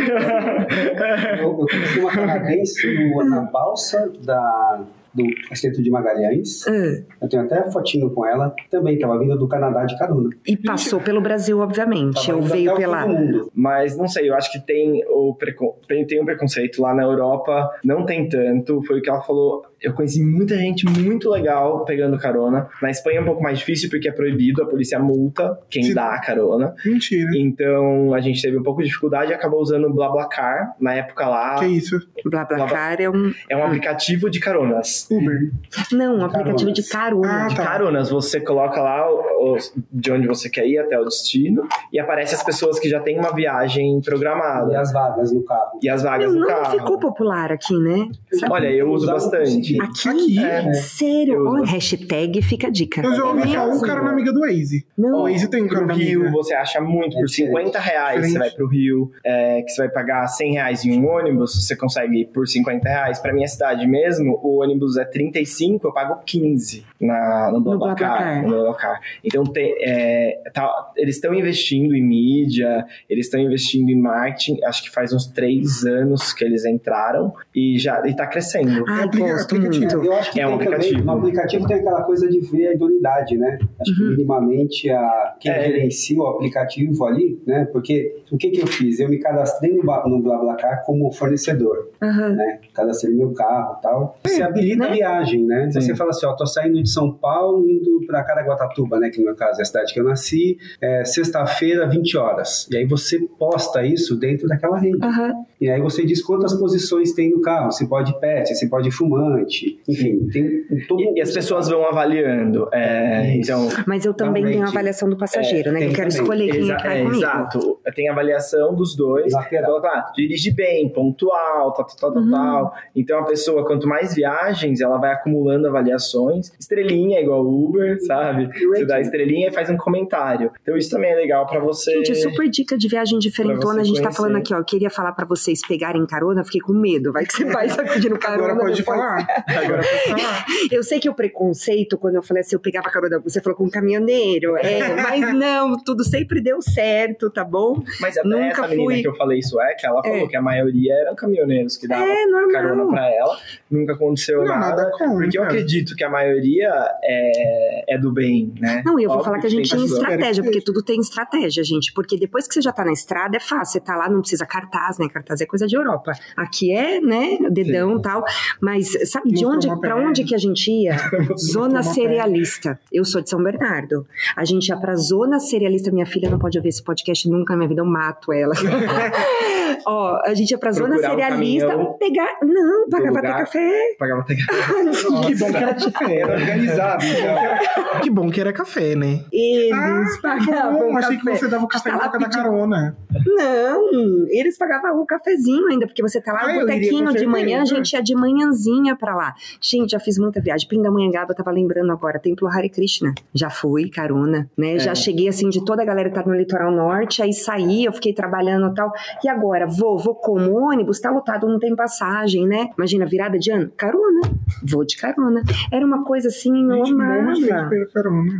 [1.40, 4.82] Eu, eu conheci uma canadense na balsa da,
[5.14, 6.66] do Estreito de Magalhães.
[6.68, 8.54] Ah, Eu tenho até fotinho com ela.
[8.70, 10.30] Também estava vindo do Canadá de carona.
[10.48, 12.26] E passou pelo Brasil, obviamente.
[12.26, 13.06] Tava Eu veio pela.
[13.54, 15.76] Mas não sei, eu acho que tem o precon...
[15.88, 18.82] tem, tem um preconceito lá na Europa, não tem tanto.
[18.84, 19.64] Foi o que ela falou.
[19.82, 22.68] Eu conheci muita gente muito legal pegando carona.
[22.82, 25.94] Na Espanha é um pouco mais difícil porque é proibido, a polícia multa quem Sim.
[25.94, 26.74] dá a carona.
[26.86, 27.30] Mentira.
[27.38, 30.76] Então a gente teve um pouco de dificuldade e acabou usando o BlaBlaCar.
[30.80, 32.00] Na época lá, Que isso?
[32.26, 33.32] BlaBlaCar é um.
[33.50, 35.08] é um aplicativo de caronas.
[35.12, 35.52] Uber.
[35.92, 37.46] Não, um aplicativo de carona.
[37.46, 37.64] Ah, De tá.
[37.64, 39.58] caronas, você coloca lá o-
[39.92, 43.18] de onde você quer ir até o destino e aparece as pessoas que já têm
[43.20, 44.80] uma viagem E programada.
[44.80, 45.80] as vagas no carro.
[45.82, 46.80] E as vagas Não, no não carro.
[46.80, 48.10] ficou popular aqui, né?
[48.34, 48.52] Sabe?
[48.54, 49.67] Olha, eu uso bastante.
[49.80, 50.10] Aqui?
[50.10, 50.40] Aqui?
[50.46, 50.74] É.
[50.74, 51.34] Sério?
[51.36, 51.74] Eu Olha, bastante.
[51.76, 53.02] hashtag fica a dica.
[53.02, 53.82] Eu já ouvi É falar mesmo?
[53.88, 54.86] cara na amiga do Waze.
[54.98, 55.20] Não.
[55.20, 56.32] O Waze tem um cara Rio, amiga.
[56.32, 57.16] você acha muito.
[57.16, 57.56] É Por diferente.
[57.58, 61.08] 50 reais você vai pro Rio, é, que você vai pagar 100 reais em um
[61.08, 63.20] ônibus, você consegue ir por 50 reais.
[63.20, 68.42] Pra minha cidade mesmo, o ônibus é 35, eu pago 15 na, no BlaBlaCar.
[68.44, 69.00] No BlaBlaCar.
[69.24, 74.64] Então, tem, é, tá- eles estão investindo em mídia, eles estão investindo em marketing.
[74.64, 78.84] Acho que faz uns três anos que eles entraram e já e tá crescendo.
[78.88, 80.06] Ai, Aplica- gosto aplicativo.
[80.06, 81.06] Eu acho que É um tem também, aplicativo.
[81.06, 83.60] no aplicativo tem aquela coisa de ver a idoneidade, né?
[83.80, 85.64] Acho que minimamente a, quem É.
[85.66, 87.66] gerencia o aplicativo ali, né?
[87.72, 89.00] Porque o que, que eu fiz?
[89.00, 92.30] Eu me cadastrei no, no BlaBlaCar como fornecedor, Aham.
[92.36, 92.60] né?
[92.74, 94.18] Cadastrei meu carro e tal.
[94.26, 94.90] Você habilita né?
[94.90, 95.70] a viagem, né?
[95.72, 95.82] Sim.
[95.82, 99.10] Você fala assim, ó, tô saindo de São Paulo, indo para Caraguatatuba, né?
[99.10, 102.68] Que no meu caso é a cidade que eu nasci, é, sexta-feira, 20 horas.
[102.72, 104.98] E aí você posta isso dentro daquela rede.
[105.04, 105.34] Aham.
[105.60, 107.72] E aí você diz quantas posições tem no carro.
[107.72, 109.47] Se pode pet, se pode fumante.
[109.88, 112.68] Enfim, tem todo E, e as pessoas vão avaliando.
[112.74, 115.80] é, então, Mas eu também tenho a avaliação do passageiro, É, né?
[115.80, 116.24] Que eu tem quero também.
[116.24, 117.18] escolher quem é Exa- que vai é, comigo.
[117.18, 117.80] Exato.
[117.96, 119.34] Tem avaliação dos dois.
[119.34, 122.32] Coloca lá, dirige bem, pontual, tal, tal, tal, Uhum.
[122.32, 122.74] tal.
[122.96, 126.52] Então a pessoa, quanto mais viagens, ela vai acumulando avaliações.
[126.60, 128.50] Estrelinha, igual Uber, sabe?
[128.68, 130.52] Você dá estrelinha e faz um comentário.
[130.62, 131.92] Então isso também é legal pra você.
[132.04, 133.82] Gente, super dica de viagem diferentona.
[133.82, 134.18] A gente tá conhecer.
[134.18, 134.58] falando aqui, ó.
[134.58, 137.12] Eu queria falar pra vocês pegarem carona, fiquei com medo.
[137.12, 138.50] Vai que você vai tá pedindo carona.
[138.54, 139.37] Agora pode depois- falar.
[139.46, 139.82] Agora.
[140.72, 143.66] Eu sei que o preconceito, quando eu falei assim, eu pegava carona, você falou com
[143.66, 144.58] um caminhoneiro.
[144.58, 147.82] É, mas não, tudo sempre deu certo, tá bom?
[148.02, 149.02] Mas até Nunca essa menina fui.
[149.02, 150.28] que eu falei sueca, ela falou É.
[150.28, 153.38] que a maioria eram caminhoneiros que davam É, carona pra ela.
[153.70, 154.84] Nunca aconteceu Não, nada.
[154.84, 156.70] nada porque eu acredito que a maioria
[157.04, 158.82] é, é do bem, né?
[158.86, 161.00] Não, e eu vou Óbvio falar que a gente tinha estratégia, que porque tudo tem
[161.00, 161.94] estratégia, gente.
[161.94, 163.74] Porque depois que você já tá na estrada, é fácil.
[163.74, 165.08] Você tá lá, não precisa cartaz, né?
[165.10, 166.12] Cartaz é coisa de Europa.
[166.36, 168.24] Aqui é, né, dedão e tal.
[168.62, 169.96] Mas sabe de onde, perna.
[169.96, 170.98] onde que a gente ia?
[171.38, 172.80] Zona cerealista.
[172.92, 174.06] Eu sou de São Bernardo.
[174.36, 175.92] A gente ia pra zona cerealista.
[175.92, 178.54] Minha filha não pode ouvir esse podcast nunca na minha vida, eu mato ela.
[179.90, 182.38] Ó, a gente ia pra zona Procurar um cerealista, caminhão pegar.
[182.44, 183.96] Não, pagava até café.
[183.98, 184.36] Pagava até
[185.26, 186.16] Que bom que era café.
[186.18, 187.06] Era organizado.
[187.06, 188.02] então.
[188.02, 189.22] Que bom que era café, né?
[189.32, 191.38] Eles Ah, pagavam bom, achei que café.
[191.38, 192.98] você dava o café Tá na lá troca da carona.
[193.26, 193.92] Não,
[194.30, 197.62] eles pagavam o cafezinho ainda, porque você tá lá Ah, no iria botequinho de manhã,
[197.62, 199.34] a gente ia de manhãzinha pra lá.
[199.62, 200.68] Gente, já fiz muita viagem.
[200.68, 203.14] Pindamonhangaba, eu tava lembrando agora, Templo Hare Krishna.
[203.34, 204.76] Já fui, carona, né?
[204.76, 204.80] É.
[204.80, 207.94] Já cheguei assim, de toda a galera que tá no litoral norte, aí saí, eu
[207.94, 208.92] fiquei trabalhando e tal.
[209.24, 212.70] E agora, vou, vou como ônibus, tá lotado, não tem passagem, né?
[212.78, 214.22] Imagina, virada de ano, carona.
[214.64, 215.42] Vou de carona.
[215.72, 217.70] Era uma coisa assim, eu Gente, amava.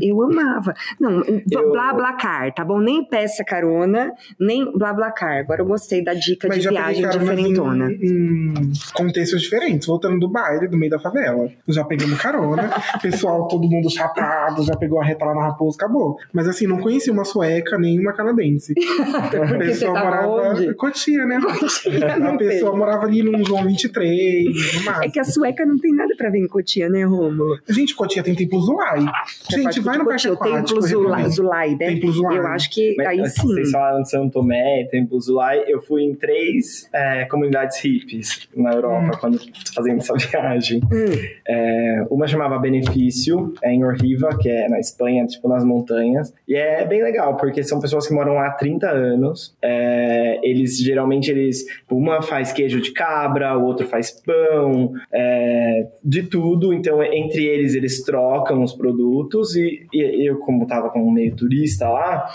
[0.02, 0.74] Eu amava.
[1.00, 1.22] Não,
[1.52, 2.80] Eu- blá blá car, tá bom?
[2.80, 5.40] Nem peça carona, nem blá blá car.
[5.40, 7.92] Agora eu gostei da dica Mas de viagem caronas diferentona.
[7.92, 9.88] em, em contextos diferentes.
[9.88, 11.50] Voltando do baile, do meio da favela.
[11.68, 12.70] Já pegamos carona.
[13.02, 16.18] pessoal, todo mundo chapado, já pegou a reta lá na Raposa, acabou.
[16.34, 18.74] Mas assim, não conheci uma sueca nem uma canadense.
[19.28, 20.74] O Porque você tava onde?
[20.76, 21.38] Cotia, Né?
[22.28, 25.04] a pessoa morava ali num João 23, no máximo.
[25.04, 27.58] É que a sueca não tem nada pra ver em Cotia, né, Rômulo?
[27.68, 29.06] Gente, Cotia tem templos do Lai.
[29.50, 30.68] Gente, vai no Cotia, Aquático.
[30.68, 31.30] Templo Zulai.
[31.30, 31.78] Zulai, né?
[31.78, 32.38] Templo Zulai.
[32.38, 33.48] Eu acho que Mas, aí assim, sim.
[33.48, 35.64] Vocês falaram de São Tomé, Templo Zulai.
[35.68, 39.40] Eu fui em três é, comunidades hippies na Europa quando
[39.74, 40.82] fazendo essa viagem.
[40.84, 46.34] Hum, É, uma chamava Benefício, é em Orriva, que é na Espanha, tipo nas montanhas.
[46.48, 49.56] E é bem legal, porque são pessoas que moram lá há 30 anos.
[49.62, 51.66] É, eles geralmente eles.
[51.90, 56.74] Uma faz queijo de cabra, o outro faz pão, é, de tudo.
[56.74, 59.56] Então, entre eles, eles trocam os produtos.
[59.56, 62.28] E, e eu, como tava como meio turista lá,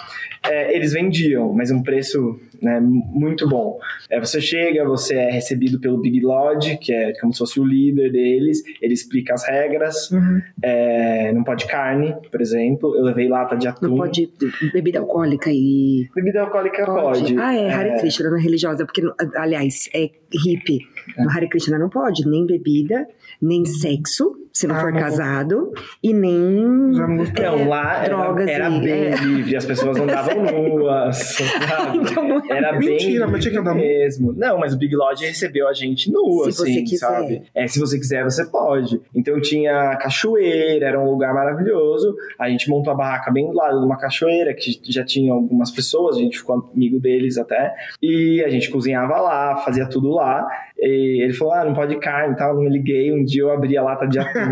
[0.43, 3.79] é, eles vendiam, mas um preço né, muito bom.
[4.09, 7.65] É, você chega, você é recebido pelo Big Lodge, que é como se fosse o
[7.65, 10.41] líder deles, ele explica as regras, uhum.
[10.63, 13.89] é, não pode carne, por exemplo, eu levei lata de atum.
[13.89, 14.31] Não pode
[14.73, 16.09] bebida alcoólica e.
[16.15, 17.39] Bebida alcoólica pode.
[17.39, 19.03] Ah, é, Hare Krishna, não é religiosa, porque,
[19.37, 20.81] aliás, é hippie.
[21.19, 23.07] No Hare Krishna não pode nem bebida,
[23.41, 25.73] nem sexo, se não Ah, for não casado,
[26.03, 26.93] e nem.
[27.17, 27.45] Gostei.
[27.45, 29.17] Não, lá era, drogas era e- bem é.
[29.17, 31.39] livre, as pessoas andavam nuas?
[31.95, 34.33] Então não é Era bem Mentira, mas tinha que andar mesmo.
[34.37, 36.99] Não, mas o Big Lodge recebeu a gente nua, Se você assim, quiser.
[37.07, 37.43] sabe?
[37.55, 39.01] É, se você quiser, você pode.
[39.15, 42.15] Então tinha cachoeira, era um lugar maravilhoso.
[42.39, 45.71] A gente montou a barraca bem do lado de uma cachoeira, que já tinha algumas
[45.71, 47.73] pessoas, a gente ficou amigo deles até.
[48.03, 50.47] E a gente cozinhava lá, fazia tudo lá.
[50.83, 52.57] E ele falou, ah, não pode carne e tal.
[52.57, 54.41] Eu me liguei, um dia eu abri a lata de atum.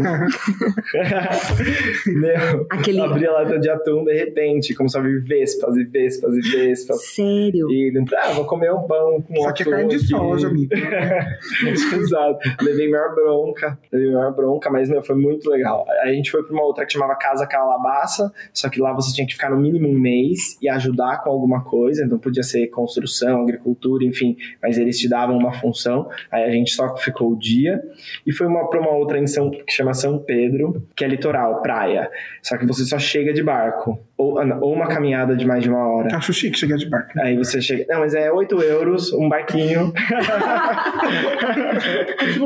[2.07, 3.01] Meu, Aquele.
[3.01, 7.05] abri a lata de atum, de repente, começou a vir vespas e vespas e vespas.
[7.05, 7.69] Sério.
[7.69, 10.73] E ah, vou comer um pão com Isso aqui é atum carne de soja, amigo.
[11.99, 12.39] Exato.
[12.63, 15.85] Levei maior bronca, levei maior bronca, mas meu, foi muito legal.
[16.03, 19.13] Aí a gente foi pra uma outra que chamava Casa Calabaça, só que lá você
[19.13, 22.69] tinha que ficar no mínimo um mês e ajudar com alguma coisa, então podia ser
[22.69, 26.09] construção, agricultura, enfim, mas eles te davam uma função.
[26.31, 27.81] Aí a gente só ficou o dia
[28.27, 31.63] e foi uma, pra uma outra em São, que chama São Pedro, que é litoral,
[31.63, 32.11] praia.
[32.43, 35.89] Só que você só chega de barco, ou, ou uma caminhada de mais de uma
[35.89, 36.15] hora.
[36.15, 37.19] Acho chique chegar de barco.
[37.21, 37.87] Aí você chega.
[37.89, 39.93] Não, mas é 8 euros, um barquinho.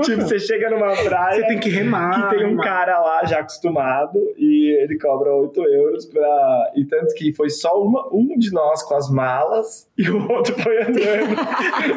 [0.05, 1.41] tipo, você chega numa praia.
[1.41, 2.29] Você tem que remar.
[2.29, 6.73] Que tem um cara lá já acostumado e ele cobra 8 euros pra.
[6.77, 10.55] E tanto que foi só uma, um de nós com as malas e o outro
[10.63, 11.35] foi andando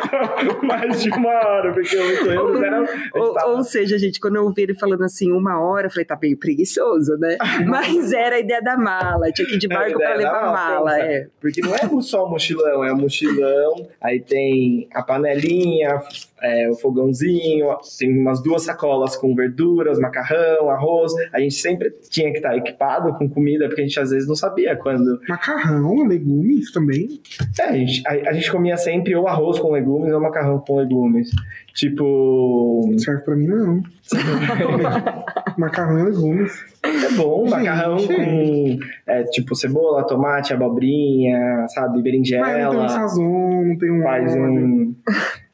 [0.65, 2.80] mais de uma hora, porque 8 euros era.
[2.82, 5.88] a gente Ou, tava- ou seja, gente, quando eu ouvi ele falando assim uma hora,
[5.88, 7.38] eu falei, tá meio preguiçoso, né?
[7.68, 10.53] Mas era a ideia da mala, tinha que ir de a barco pra levar mala,
[10.80, 10.99] mala.
[10.99, 11.28] É.
[11.39, 16.01] Porque não é só o mochilão, é o mochilão, aí tem a panelinha,
[16.41, 17.67] é, o fogãozinho,
[17.97, 21.11] tem umas duas sacolas com verduras, macarrão, arroz.
[21.33, 24.35] A gente sempre tinha que estar equipado com comida, porque a gente às vezes não
[24.35, 25.19] sabia quando.
[25.27, 27.19] Macarrão, legumes também.
[27.59, 30.77] É, a gente, a, a gente comia sempre ou arroz com legumes ou macarrão com
[30.77, 31.29] legumes.
[31.73, 32.81] Tipo.
[32.97, 33.83] Serve pra mim, não.
[35.57, 36.53] Macarrão e legumes.
[36.83, 37.51] É bom, Gente.
[37.51, 42.89] macarrão com é, tipo cebola, tomate, abobrinha, sabe, Mas não tem um berinjela.
[42.89, 44.95] sazon, não tem um Faz um.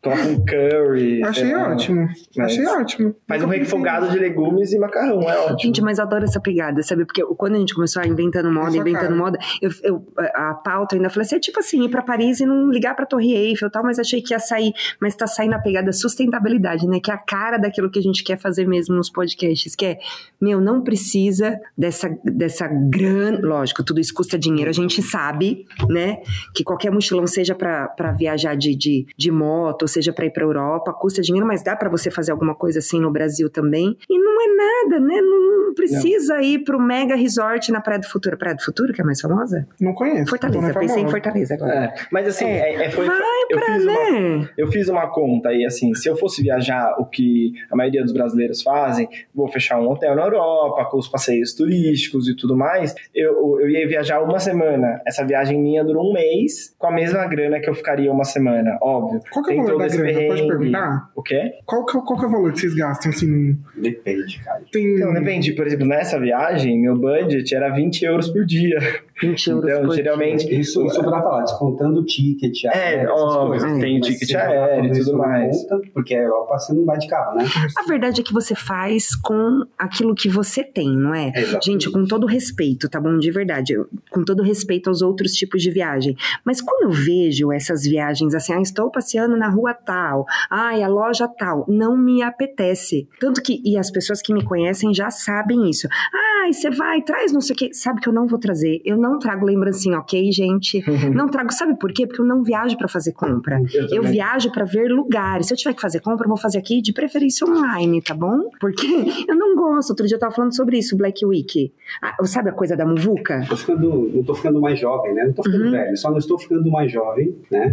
[0.03, 1.23] Coloca um curry.
[1.25, 2.07] Achei ótimo.
[2.35, 3.15] Mas Achei ótimo.
[3.27, 5.59] Faz um refogado de legumes e macarrão, é ótimo.
[5.59, 7.05] Gente, mas eu adoro essa pegada, sabe?
[7.05, 9.15] Porque quando a gente começou a inventando moda, inventando cara.
[9.15, 12.45] moda, eu, eu- a pauta ainda falei assim, é tipo assim, ir pra Paris e
[12.45, 15.53] não ligar pra Torre Eiffel e tal, mas achei que ia sair, mas tá saindo
[15.53, 16.99] a pegada sustentabilidade, né?
[16.99, 19.97] Que é a cara daquilo que a gente quer fazer mesmo nos podcasts, que é,
[20.41, 26.17] meu, não precisa dessa, dessa grana, lógico, tudo isso custa dinheiro, a gente sabe, né?
[26.53, 30.43] Que qualquer mochilão, seja pra pra viajar de, de, de moto, seja pra ir pra
[30.43, 33.97] Europa, custa dinheiro, mas dá pra você fazer alguma coisa assim no Brasil também.
[34.09, 35.21] E não é nada, né?
[35.21, 38.37] Não, não precisa ir pro mega resort na Praia do Futuro.
[38.37, 39.67] Praia do Futuro, que é a mais famosa?
[39.81, 40.29] Não conheço.
[40.29, 41.09] Fortaleza, não é pensei em.
[41.09, 41.73] Fortaleza agora.
[41.73, 42.75] É, mas assim, É.
[42.75, 43.17] é, é, foi, Vai
[43.49, 44.49] eu, pra, fiz uma, né?
[44.57, 48.11] eu fiz uma conta aí, assim, se eu fosse viajar o que a maioria dos
[48.13, 52.93] brasileiros fazem, vou fechar um hotel na Europa, com os passeios turísticos e tudo mais,
[53.13, 55.01] eu, eu ia viajar uma semana.
[55.07, 58.77] Essa viagem minha durou um mês, com a mesma grana que eu ficaria uma semana,
[58.81, 59.19] óbvio.
[59.31, 60.27] Qual que é o valor da grana?
[60.27, 61.09] Pode perguntar?
[61.15, 61.51] O quê?
[61.65, 63.57] Qual que, é- qual que é o valor que vocês gastam, assim?
[63.75, 64.61] Depende, cara.
[64.71, 64.95] Tem...
[64.95, 65.53] Então, depende.
[65.63, 68.77] Por exemplo, nessa viagem, meu budget era 20 euros por dia.
[69.21, 70.59] 20 euros Então, por geralmente.
[70.59, 73.79] Isso, isso dá pra lá, descontando o ticket, É, óbvio, coisas.
[73.79, 75.61] tem o ticket aéreo e isso tudo mais.
[75.69, 77.45] conta, porque a Europa você não vai de carro, né?
[77.77, 81.29] A verdade é que você faz com aquilo que você tem, não é?
[81.33, 81.65] Exatamente.
[81.65, 83.17] Gente, com todo respeito, tá bom?
[83.17, 86.15] De verdade, eu- com todo respeito aos outros tipos de viagem.
[86.43, 90.87] Mas quando eu vejo essas viagens assim, ah, estou passeando na rua tal, ai, a
[90.89, 93.07] loja tal, não me apetece.
[93.19, 95.87] Tanto que, e as pessoas que me conhecem já sabem isso.
[96.11, 97.69] vai, você vai, traz não sei o quê.
[97.73, 98.81] Sabe que eu não vou trazer.
[98.83, 100.83] Eu não trago lembrancinha, ok, gente?
[101.15, 102.05] não trago, sabe por quê?
[102.07, 103.61] Porque eu não viajo para fazer compra.
[103.91, 105.47] Eu Eu viajo para ver lugares.
[105.47, 108.49] Se eu tiver que fazer compra, eu vou fazer aqui de preferência online, tá bom?
[108.59, 108.85] Porque
[109.27, 109.91] eu não gosto.
[109.91, 111.71] Outro dia eu tava falando sobre isso, Black Week.
[112.01, 113.45] Ah, sabe a coisa da muvuca?
[113.47, 115.25] Tô ficando, não tô ficando mais jovem, né?
[115.25, 115.71] Não tô ficando Uhum.
[115.71, 117.71] velho, só não estou ficando mais jovem, né?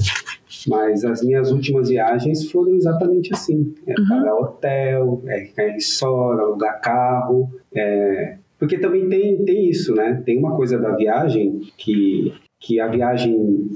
[0.69, 4.09] Mas as minhas últimas viagens foram exatamente assim: é Uhum.
[4.09, 7.51] pagar hotel, é ficar em resort, alugar carro.
[7.75, 10.23] É, Porque também tem, tem isso, né?
[10.25, 13.71] Tem uma coisa da viagem que, que a viagem,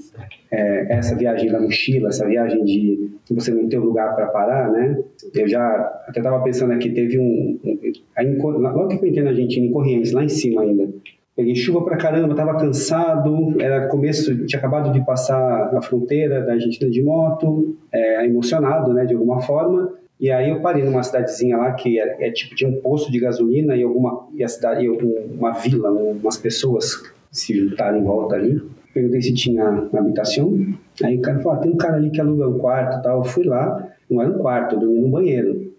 [0.50, 4.98] é, essa viagem da mochila, essa viagem de você não um lugar para parar, né?
[5.34, 5.66] Eu já
[6.06, 7.58] até estava pensando aqui, teve um.
[7.64, 10.88] um logo que eu entrei na Argentina, em Corrientes, lá em cima ainda.
[11.34, 16.52] Peguei chuva pra caramba, tava cansado, era começo, tinha acabado de passar a fronteira da
[16.52, 19.92] Argentina de moto, é, emocionado, né, de alguma forma.
[20.20, 23.18] E aí eu parei numa cidadezinha lá que é, é tipo tinha um posto de
[23.18, 27.98] gasolina e alguma e a cidade e um- uma vila, um- umas pessoas se juntaram
[27.98, 28.62] em volta ali.
[28.92, 30.56] Perguntei se tinha habitação.
[31.02, 33.18] Aí o cara falou: ah, tem um cara ali que aluga um quarto, e tal.
[33.18, 35.72] Eu fui lá, não era um quarto, eu dormi no banheiro.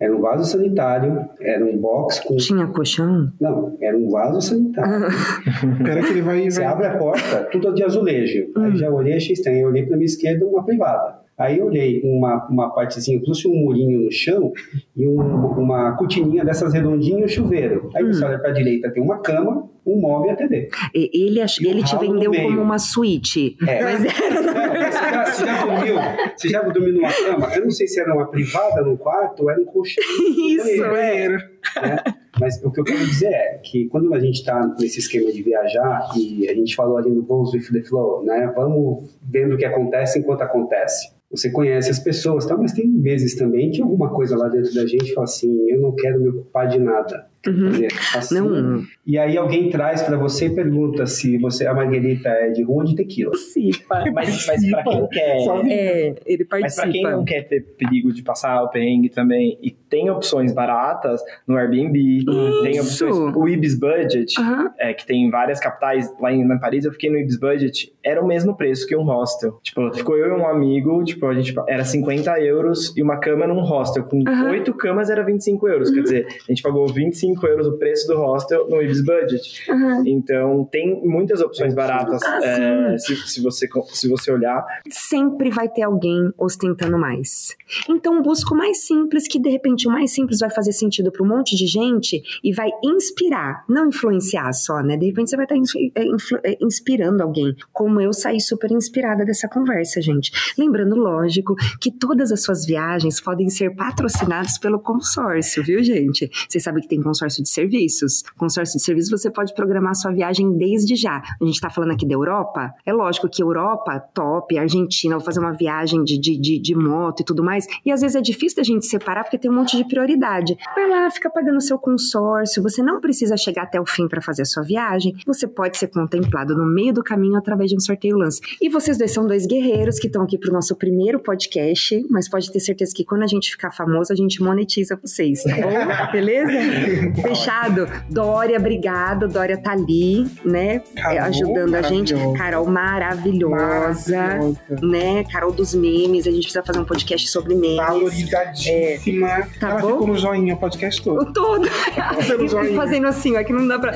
[0.00, 3.30] Era um vaso sanitário, era um box com Tinha colchão?
[3.38, 5.06] não, era um vaso sanitário.
[5.84, 6.50] Pera que ele vai.
[6.50, 6.72] Você vai...
[6.72, 8.48] abre a porta, tudo de azulejo.
[8.56, 9.60] Aí já olhei, achei estranho.
[9.60, 11.19] Eu olhei para minha esquerda, uma privada.
[11.40, 14.52] Aí eu olhei uma, uma partezinha, trouxe um murinho no chão
[14.96, 15.20] e um-
[15.58, 17.90] uma cortininha dessas redondinhas e um chuveiro.
[17.96, 20.68] Aí você olha para a direita, tem uma cama, um móvel e a TV.
[20.94, 23.56] E- Ele, ach- ele te no vendeu como uma suíte.
[23.66, 23.82] É.
[23.82, 25.94] Mas era Não, você, já, você já dormiu?
[26.36, 27.54] Você já dormiu numa cama?
[27.54, 30.02] Eu não sei se era uma privada num quarto ou era um colchão.
[30.18, 30.90] no Isso, banheiro.
[30.90, 31.38] Banheiro.
[31.82, 31.96] né?
[32.40, 35.42] Mas o que eu quero dizer é que quando a gente está nesse esquema de
[35.42, 38.50] viajar e a gente falou ali no Goes with the Flow, né?
[38.56, 41.10] Vamos vendo o que acontece enquanto acontece.
[41.30, 42.56] Você conhece as pessoas, tá?
[42.56, 45.92] mas tem vezes também que alguma coisa lá dentro da gente fala assim: eu não
[45.94, 47.26] quero me ocupar de nada.
[47.42, 48.82] Quer dizer, assim, Não.
[49.06, 52.74] E aí alguém traz para você e pergunta se você a marguerita é de rum
[52.74, 53.30] ou de tequila.
[53.30, 54.04] participa.
[54.12, 55.40] Mas, mas pra quem quer.
[55.40, 55.72] Sozinho.
[55.72, 57.10] É, ele Mas pra quem participa.
[57.10, 62.24] não quer ter perigo de passar o perrengue também e tem opções baratas no Airbnb,
[62.62, 63.16] tem opções.
[63.34, 64.70] O Ibis Budget, Aham.
[64.78, 67.92] é, que tem em várias capitais, lá em, em Paris eu fiquei no Ibis Budget,
[68.04, 69.58] era o mesmo preço que um hostel.
[69.62, 73.46] Tipo, ficou eu e um amigo, tipo, a gente era 50 euros e uma cama
[73.46, 74.04] num hostel.
[74.04, 75.90] Com oito camas era 25 euros.
[75.90, 79.70] Quer dizer, a gente pagou 25 euros o preço do hostel no Ibis Budget.
[79.70, 80.02] Aham.
[80.06, 84.64] Então, tem muitas opções baratas Ah, é, se, se, você, se você olhar.
[84.90, 87.56] Sempre vai ter alguém ostentando mais.
[87.88, 91.22] Então busca o mais simples, que de repente o mais simples vai fazer sentido para
[91.22, 94.96] um monte de gente e vai inspirar, não influenciar só, né?
[94.96, 97.54] De repente você vai estar influ- é, é, inspirando alguém.
[97.72, 100.30] Como eu saí super inspirada dessa conversa, gente.
[100.58, 106.30] Lembrando, lógico, que todas as suas viagens podem ser patrocinadas pelo consórcio, viu, gente?
[106.48, 108.22] Vocês sabem que tem consórcio de serviços.
[108.36, 111.22] Consórcio de serviços você pode programar sua viagem desde já.
[111.40, 112.72] A gente tá falando aqui da Europa.
[112.84, 117.20] É lógico que Europa, top, Argentina, vou fazer uma viagem de, de, de, de moto
[117.20, 117.66] e tudo mais.
[117.84, 120.56] E às vezes é difícil da gente separar porque tem um monte de prioridade.
[120.74, 122.62] Vai lá, fica pagando o seu consórcio.
[122.62, 125.14] Você não precisa chegar até o fim para fazer a sua viagem.
[125.26, 128.40] Você pode ser contemplado no meio do caminho através de um sorteio lance.
[128.60, 132.50] E vocês dois são dois guerreiros que estão aqui pro nosso primeiro podcast, mas pode
[132.50, 136.10] ter certeza que quando a gente ficar famoso, a gente monetiza vocês, tá bom?
[136.12, 137.09] Beleza?
[137.14, 137.88] Fechado.
[138.08, 139.28] Dória, obrigado.
[139.28, 140.80] Dória tá ali, né?
[140.96, 142.14] Carol, é, ajudando a gente.
[142.36, 144.60] Carol maravilhosa, Maravilhosa.
[144.82, 145.24] né?
[145.32, 146.26] Carol dos memes.
[146.26, 147.76] A gente precisa fazer um podcast sobre memes.
[147.76, 149.28] Valorizadíssima.
[149.58, 149.92] Tá Ela bom?
[149.92, 151.20] ficou no joinha o podcast todo.
[151.22, 151.68] O todo.
[152.76, 153.92] Fazendo assim, ó, que não dá pra.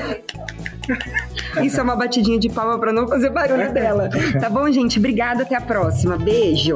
[1.63, 4.09] Isso é uma batidinha de palma pra não fazer barulho dela.
[4.39, 4.99] Tá bom, gente?
[4.99, 6.17] Obrigada, até a próxima.
[6.17, 6.75] Beijo.